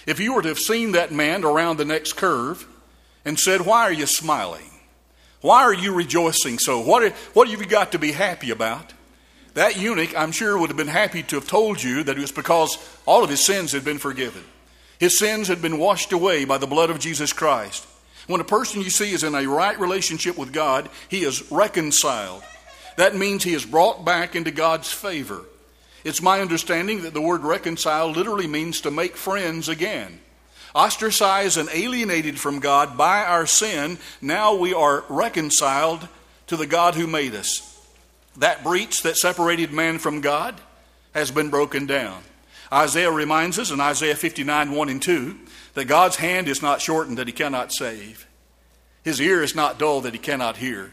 If 0.06 0.20
you 0.20 0.34
were 0.34 0.42
to 0.42 0.48
have 0.48 0.60
seen 0.60 0.94
that 0.94 1.12
man 1.12 1.44
around 1.44 1.78
the 1.78 1.86
next 1.86 2.13
curve 2.13 2.66
and 3.26 3.38
said, 3.38 3.62
Why 3.62 3.84
are 3.84 3.94
you 3.94 4.06
smiling? 4.06 4.72
Why 5.42 5.63
are 5.63 5.74
you 5.74 5.94
rejoicing 5.94 6.58
so? 6.58 6.80
What, 6.80 7.12
what 7.34 7.48
have 7.48 7.62
you 7.62 7.68
got 7.68 7.92
to 7.92 8.00
be 8.00 8.12
happy 8.12 8.50
about? 8.50 8.94
That 9.54 9.78
eunuch, 9.78 10.16
I'm 10.16 10.32
sure, 10.32 10.58
would 10.58 10.70
have 10.70 10.78
been 10.78 10.88
happy 10.88 11.24
to 11.24 11.36
have 11.36 11.48
told 11.48 11.82
you 11.82 12.04
that 12.04 12.18
it 12.18 12.22
was 12.22 12.32
because 12.32 12.78
all 13.06 13.24
of 13.24 13.30
his 13.30 13.46
sins 13.46 13.72
had 13.72 13.84
been 13.84 14.00
forgiven. 14.00 14.44
His 15.00 15.20
sins 15.20 15.48
had 15.48 15.62
been 15.62 15.78
washed 15.78 16.12
away 16.12 16.46
by 16.46 16.58
the 16.58 16.68
blood 16.68 16.90
of 16.90 17.00
Jesus 17.00 17.34
Christ. 17.34 17.86
When 18.28 18.42
a 18.42 18.46
person 18.46 18.82
you 18.82 18.90
see 18.90 19.14
is 19.14 19.24
in 19.24 19.36
a 19.36 19.48
right 19.48 19.80
relationship 19.80 20.38
with 20.38 20.52
God, 20.52 20.90
he 21.08 21.24
is 21.24 21.50
reconciled. 21.52 22.44
That 22.98 23.16
means 23.16 23.44
he 23.44 23.54
is 23.54 23.66
brought 23.66 24.04
back 24.04 24.36
into 24.36 24.52
God's 24.52 24.92
favor. 24.92 25.46
It's 26.04 26.22
my 26.22 26.42
understanding 26.42 27.04
that 27.04 27.14
the 27.14 27.22
word 27.22 27.42
reconcile 27.42 28.10
literally 28.10 28.48
means 28.48 28.82
to 28.82 28.92
make 28.92 29.16
friends 29.16 29.70
again. 29.70 30.20
Ostracized 30.74 31.58
and 31.58 31.70
alienated 31.72 32.40
from 32.40 32.60
God 32.60 32.98
by 32.98 33.24
our 33.24 33.46
sin, 33.46 33.98
now 34.22 34.56
we 34.56 34.74
are 34.74 35.06
reconciled 35.10 36.08
to 36.48 36.58
the 36.58 36.68
God 36.68 36.96
who 36.96 37.08
made 37.08 37.36
us. 37.36 37.64
That 38.38 38.64
breach 38.64 39.04
that 39.04 39.18
separated 39.18 39.72
man 39.72 40.00
from 40.00 40.22
God 40.22 40.60
has 41.14 41.32
been 41.32 41.50
broken 41.50 41.86
down. 41.88 42.22
Isaiah 42.72 43.12
reminds 43.12 43.58
us 43.60 43.72
in 43.72 43.80
Isaiah 43.80 44.16
59 44.16 44.72
1 44.72 44.90
and 44.90 45.02
2 45.02 45.38
that 45.76 45.86
God's 45.86 46.18
hand 46.18 46.48
is 46.48 46.62
not 46.62 46.82
shortened 46.82 47.18
that 47.18 47.28
he 47.28 47.34
cannot 47.34 47.72
save, 47.72 48.28
his 49.04 49.22
ear 49.22 49.42
is 49.42 49.56
not 49.56 49.80
dull 49.80 50.02
that 50.02 50.14
he 50.14 50.20
cannot 50.20 50.58
hear. 50.58 50.92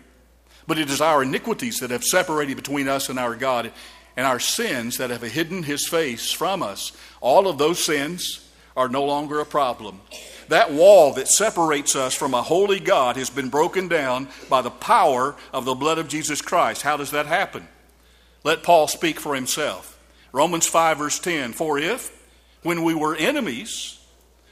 But 0.66 0.78
it 0.78 0.88
is 0.88 1.00
our 1.00 1.22
iniquities 1.22 1.80
that 1.80 1.90
have 1.90 2.04
separated 2.04 2.56
between 2.56 2.88
us 2.88 3.08
and 3.08 3.18
our 3.18 3.34
God, 3.34 3.72
and 4.16 4.26
our 4.26 4.38
sins 4.38 4.98
that 4.98 5.10
have 5.10 5.22
hidden 5.22 5.64
his 5.64 5.86
face 5.86 6.30
from 6.30 6.62
us. 6.62 6.92
All 7.20 7.48
of 7.48 7.58
those 7.58 7.84
sins 7.84 8.48
are 8.76 8.88
no 8.88 9.04
longer 9.04 9.40
a 9.40 9.46
problem. 9.46 10.00
That 10.48 10.72
wall 10.72 11.14
that 11.14 11.28
separates 11.28 11.96
us 11.96 12.14
from 12.14 12.34
a 12.34 12.42
holy 12.42 12.80
God 12.80 13.16
has 13.16 13.30
been 13.30 13.48
broken 13.48 13.88
down 13.88 14.28
by 14.48 14.62
the 14.62 14.70
power 14.70 15.36
of 15.52 15.64
the 15.64 15.74
blood 15.74 15.98
of 15.98 16.08
Jesus 16.08 16.42
Christ. 16.42 16.82
How 16.82 16.96
does 16.96 17.10
that 17.12 17.26
happen? 17.26 17.66
Let 18.42 18.62
Paul 18.62 18.88
speak 18.88 19.18
for 19.18 19.34
himself. 19.34 19.93
Romans 20.34 20.66
5, 20.66 20.98
verse 20.98 21.18
10 21.20 21.52
For 21.52 21.78
if, 21.78 22.10
when 22.64 22.82
we 22.82 22.92
were 22.92 23.14
enemies, 23.14 24.00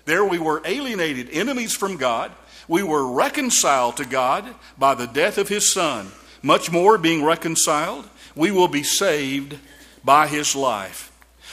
there 0.05 0.25
we 0.25 0.39
were 0.39 0.63
alienated, 0.65 1.29
enemies 1.31 1.75
from 1.75 1.97
God, 1.97 2.31
we 2.69 2.85
were 2.85 3.13
reconciled 3.13 3.97
to 3.97 4.05
God 4.05 4.47
by 4.79 4.95
the 4.95 5.09
death 5.09 5.39
of 5.39 5.49
his 5.49 5.73
Son. 5.73 6.13
Much 6.41 6.71
more, 6.71 6.99
being 6.99 7.25
reconciled, 7.25 8.09
we 8.37 8.53
will 8.53 8.69
be 8.69 8.85
saved 8.85 9.59
by 10.05 10.29
his 10.29 10.55
life. 10.55 11.11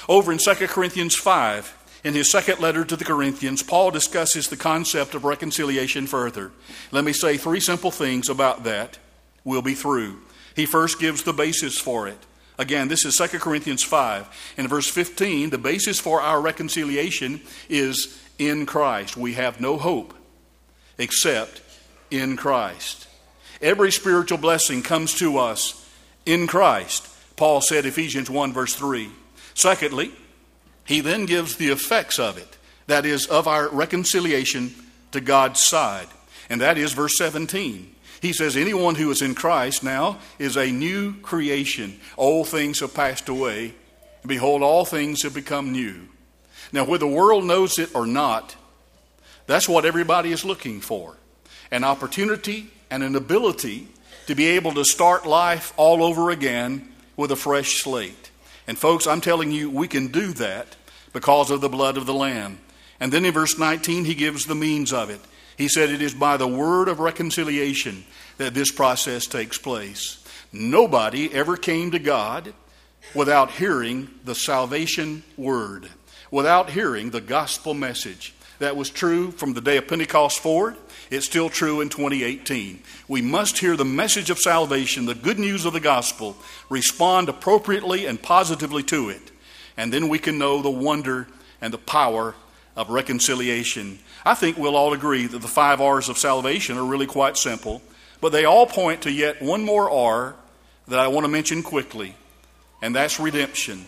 Over 0.08 0.32
in 0.32 0.38
2 0.38 0.68
Corinthians 0.68 1.15
5, 1.15 2.02
in 2.04 2.13
his 2.13 2.30
second 2.30 2.60
letter 2.60 2.86
to 2.86 2.96
the 2.96 3.06
Corinthians, 3.06 3.63
Paul 3.63 3.89
discusses 3.89 4.48
the 4.48 4.58
concept 4.58 5.15
of 5.15 5.26
reconciliation 5.26 6.06
further. 6.06 6.52
Let 6.92 7.04
me 7.04 7.13
say 7.13 7.38
three 7.38 7.60
simple 7.60 7.92
things 7.92 8.30
about 8.30 8.63
that. 8.65 9.00
We'll 9.44 9.63
be 9.63 9.74
through. 9.74 10.20
He 10.56 10.68
first 10.68 11.00
gives 11.00 11.24
the 11.24 11.34
basis 11.34 11.80
for 11.80 12.08
it. 12.08 12.26
Again, 12.60 12.89
this 12.89 13.06
is 13.06 13.15
2 13.15 13.39
Corinthians 13.39 13.84
5. 13.84 14.54
In 14.58 14.67
verse 14.67 14.89
15, 14.89 15.50
the 15.50 15.58
basis 15.58 15.98
for 15.98 16.22
our 16.22 16.41
reconciliation 16.41 17.39
is 17.69 18.22
in 18.38 18.65
Christ. 18.65 19.15
We 19.15 19.36
have 19.36 19.62
no 19.62 19.78
hope 19.78 20.13
except 20.98 21.62
in 22.12 22.36
Christ. 22.36 23.08
Every 23.62 23.93
spiritual 23.93 24.39
blessing 24.39 24.84
comes 24.84 25.13
to 25.15 25.38
us 25.38 25.89
in 26.26 26.48
Christ. 26.48 27.08
Paul 27.38 27.62
said, 27.62 27.86
Ephesians 27.86 28.30
1, 28.30 28.52
verse 28.52 28.76
3. 28.76 29.10
Secondly, 29.54 30.12
he 30.84 31.00
then 31.00 31.26
gives 31.26 31.56
the 31.56 31.69
effects 31.69 32.19
of 32.19 32.38
it, 32.38 32.58
that 32.88 33.06
is, 33.06 33.26
of 33.28 33.48
our 33.48 33.69
reconciliation 33.69 34.76
to 35.13 35.22
God's 35.22 35.65
side. 35.65 36.08
And 36.50 36.60
that 36.60 36.78
is 36.78 36.91
verse 36.91 37.17
17. 37.17 37.95
He 38.22 38.34
says, 38.34 38.58
Anyone 38.58 38.96
who 38.96 39.12
is 39.12 39.22
in 39.22 39.36
Christ 39.36 39.84
now 39.84 40.20
is 40.38 40.58
a 40.58 40.72
new 40.72 41.14
creation. 41.22 42.00
Old 42.18 42.48
things 42.48 42.80
have 42.82 42.94
passed 42.94 43.30
away. 43.30 43.74
Behold, 44.26 44.62
all 44.62 44.86
things 44.86 45.24
have 45.24 45.34
become 45.34 45.72
new. 45.72 46.10
Now, 46.72 46.84
whether 46.84 47.06
the 47.06 47.08
world 47.08 47.46
knows 47.46 47.80
it 47.80 47.96
or 47.96 48.06
not, 48.06 48.56
that's 49.48 49.70
what 49.70 49.86
everybody 49.86 50.32
is 50.32 50.46
looking 50.46 50.82
for 50.82 51.18
an 51.72 51.84
opportunity 51.84 52.68
and 52.90 53.04
an 53.04 53.16
ability 53.16 53.88
to 54.26 54.36
be 54.36 54.48
able 54.48 54.74
to 54.74 54.84
start 54.84 55.26
life 55.26 55.72
all 55.78 56.04
over 56.04 56.32
again 56.32 56.92
with 57.16 57.32
a 57.32 57.36
fresh 57.36 57.82
slate. 57.82 58.32
And, 58.68 58.78
folks, 58.78 59.08
I'm 59.08 59.22
telling 59.22 59.52
you, 59.52 59.70
we 59.70 59.88
can 59.88 60.08
do 60.08 60.34
that 60.34 60.76
because 61.14 61.52
of 61.52 61.62
the 61.62 61.70
blood 61.70 61.98
of 61.98 62.06
the 62.06 62.14
Lamb. 62.14 62.60
And 63.00 63.12
then 63.12 63.26
in 63.26 63.34
verse 63.34 63.58
19, 63.58 64.06
he 64.06 64.16
gives 64.16 64.46
the 64.46 64.56
means 64.56 64.94
of 64.94 65.10
it. 65.10 65.22
He 65.60 65.67
said, 65.67 65.89
It 65.89 66.02
is 66.02 66.13
by 66.13 66.38
the 66.38 66.48
word 66.48 66.88
of 66.88 67.02
reconciliation 67.02 68.06
that 68.38 68.54
this 68.54 68.72
process 68.72 69.28
takes 69.28 69.58
place. 69.58 70.24
Nobody 70.54 71.32
ever 71.34 71.58
came 71.58 71.91
to 71.91 72.00
God 72.00 72.54
without 73.13 73.52
hearing 73.52 74.10
the 74.24 74.36
salvation 74.36 75.22
word, 75.36 75.89
without 76.32 76.69
hearing 76.69 77.10
the 77.10 77.19
gospel 77.19 77.74
message. 77.74 78.34
That 78.60 78.78
was 78.78 78.89
true 78.89 79.32
from 79.32 79.54
the 79.54 79.60
day 79.60 79.76
of 79.76 79.89
Pentecost 79.89 80.39
forward. 80.39 80.78
It's 81.12 81.26
still 81.26 81.50
true 81.50 81.82
in 81.82 81.89
2018. 81.89 82.82
We 83.10 83.22
must 83.22 83.58
hear 83.58 83.76
the 83.76 83.84
message 83.84 84.30
of 84.30 84.39
salvation, 84.39 85.08
the 85.08 85.13
good 85.13 85.39
news 85.39 85.65
of 85.65 85.74
the 85.74 85.82
gospel, 85.82 86.38
respond 86.69 87.28
appropriately 87.28 88.06
and 88.06 88.22
positively 88.22 88.84
to 88.84 89.10
it, 89.10 89.32
and 89.76 89.91
then 89.91 90.08
we 90.08 90.19
can 90.19 90.38
know 90.38 90.62
the 90.62 90.72
wonder 90.72 91.28
and 91.60 91.74
the 91.74 91.78
power 91.78 92.36
of 92.78 92.89
reconciliation. 92.89 94.00
I 94.30 94.36
think 94.36 94.60
we'll 94.60 94.76
all 94.76 94.94
agree 94.94 95.26
that 95.26 95.42
the 95.42 95.48
five 95.48 95.82
R's 95.82 96.08
of 96.08 96.20
salvation 96.20 96.78
are 96.78 96.86
really 96.86 97.08
quite 97.08 97.36
simple, 97.36 97.82
but 98.22 98.32
they 98.32 98.46
all 98.46 98.68
point 98.68 99.02
to 99.02 99.12
yet 99.12 99.42
one 99.42 99.63
more 99.63 99.89
R 99.89 100.36
that 100.88 101.00
I 101.00 101.08
want 101.08 101.26
to 101.26 101.32
mention 101.32 101.63
quickly, 101.63 102.13
and 102.80 102.96
that's 102.96 103.20
redemption. 103.20 103.88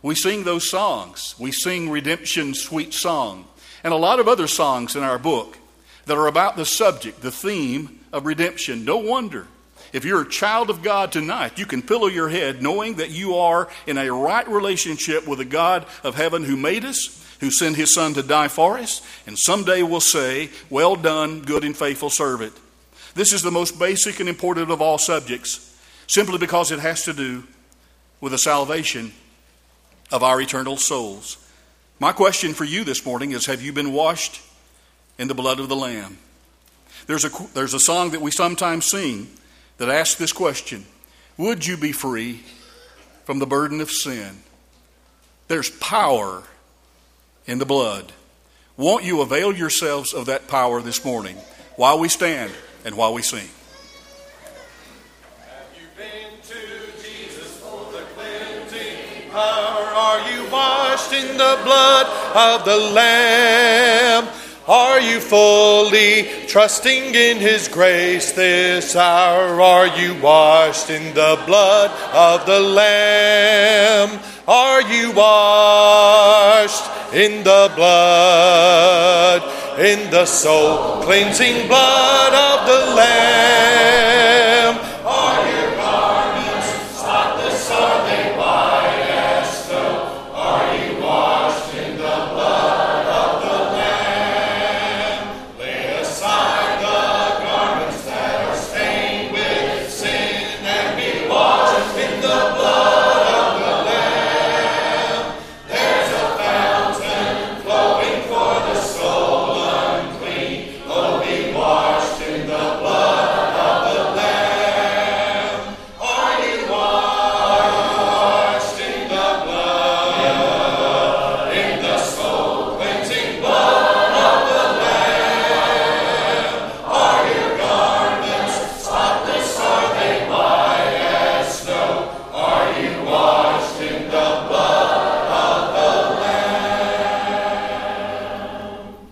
We 0.00 0.14
sing 0.14 0.44
those 0.44 0.70
songs. 0.70 1.34
We 1.38 1.52
sing 1.52 1.90
Redemption's 1.90 2.62
Sweet 2.62 2.94
Song 2.94 3.46
and 3.84 3.92
a 3.92 3.98
lot 3.98 4.20
of 4.20 4.26
other 4.26 4.46
songs 4.46 4.96
in 4.96 5.02
our 5.02 5.18
book 5.18 5.58
that 6.06 6.16
are 6.16 6.28
about 6.28 6.56
the 6.56 6.64
subject, 6.64 7.20
the 7.20 7.30
theme 7.30 8.00
of 8.10 8.24
redemption. 8.24 8.86
No 8.86 8.96
wonder. 8.96 9.48
If 9.92 10.06
you're 10.06 10.22
a 10.22 10.28
child 10.30 10.70
of 10.70 10.82
God 10.82 11.12
tonight, 11.12 11.58
you 11.58 11.66
can 11.66 11.82
pillow 11.82 12.06
your 12.06 12.30
head 12.30 12.62
knowing 12.62 12.94
that 12.94 13.10
you 13.10 13.34
are 13.36 13.68
in 13.86 13.98
a 13.98 14.10
right 14.10 14.48
relationship 14.48 15.28
with 15.28 15.40
the 15.40 15.44
God 15.44 15.84
of 16.02 16.14
heaven 16.14 16.42
who 16.42 16.56
made 16.56 16.86
us, 16.86 17.22
who 17.40 17.50
sent 17.50 17.76
his 17.76 17.94
son 17.94 18.14
to 18.14 18.22
die 18.22 18.48
for 18.48 18.78
us, 18.78 19.02
and 19.26 19.38
someday 19.38 19.82
will 19.82 20.00
say, 20.00 20.50
Well 20.70 20.96
done, 20.96 21.42
good 21.42 21.64
and 21.64 21.76
faithful 21.76 22.10
servant. 22.10 22.52
This 23.14 23.32
is 23.32 23.42
the 23.42 23.50
most 23.50 23.78
basic 23.78 24.20
and 24.20 24.28
important 24.28 24.70
of 24.70 24.82
all 24.82 24.98
subjects, 24.98 25.76
simply 26.06 26.38
because 26.38 26.70
it 26.70 26.78
has 26.80 27.04
to 27.04 27.12
do 27.12 27.44
with 28.20 28.32
the 28.32 28.38
salvation 28.38 29.12
of 30.10 30.22
our 30.22 30.40
eternal 30.40 30.76
souls. 30.76 31.36
My 32.00 32.12
question 32.12 32.54
for 32.54 32.64
you 32.64 32.84
this 32.84 33.04
morning 33.04 33.32
is 33.32 33.46
Have 33.46 33.62
you 33.62 33.72
been 33.72 33.92
washed 33.92 34.40
in 35.18 35.28
the 35.28 35.34
blood 35.34 35.60
of 35.60 35.68
the 35.68 35.76
Lamb? 35.76 36.18
There's 37.06 37.24
a, 37.24 37.30
there's 37.54 37.74
a 37.74 37.80
song 37.80 38.10
that 38.10 38.20
we 38.20 38.30
sometimes 38.30 38.86
sing 38.86 39.28
that 39.78 39.88
asks 39.88 40.16
this 40.16 40.32
question 40.32 40.84
Would 41.36 41.66
you 41.66 41.76
be 41.76 41.92
free 41.92 42.40
from 43.24 43.38
the 43.38 43.46
burden 43.46 43.80
of 43.80 43.90
sin? 43.90 44.38
There's 45.48 45.70
power 45.70 46.44
in 47.46 47.58
the 47.58 47.66
blood. 47.66 48.12
Won't 48.76 49.04
you 49.04 49.20
avail 49.20 49.52
yourselves 49.52 50.14
of 50.14 50.26
that 50.26 50.46
power 50.46 50.80
this 50.80 51.04
morning 51.04 51.36
while 51.76 51.98
we 51.98 52.08
stand 52.08 52.52
and 52.84 52.96
while 52.96 53.12
we 53.12 53.22
sing? 53.22 53.48
Are 59.34 60.30
you 60.30 60.50
washed 60.50 61.12
in 61.12 61.36
the 61.36 61.60
blood 61.64 62.06
of 62.34 62.64
the 62.64 62.76
Lamb? 62.76 64.28
Are 64.66 65.00
you 65.00 65.20
fully 65.20 66.28
trusting 66.46 67.14
in 67.14 67.38
His 67.38 67.68
grace 67.68 68.32
this 68.32 68.94
hour? 68.94 69.60
Are 69.60 69.86
you 69.86 70.14
washed 70.20 70.90
in 70.90 71.14
the 71.14 71.42
blood 71.46 71.90
of 72.12 72.46
the 72.46 72.60
Lamb? 72.60 74.20
Are 74.46 74.82
you 74.82 75.12
washed 75.12 76.97
in 77.12 77.42
the 77.44 77.72
blood, 77.74 79.42
in 79.78 80.10
the 80.10 80.26
soul 80.26 81.02
cleansing 81.02 81.66
blood 81.68 82.32
of 82.32 82.66
the 82.66 82.94
Lamb? 82.96 84.87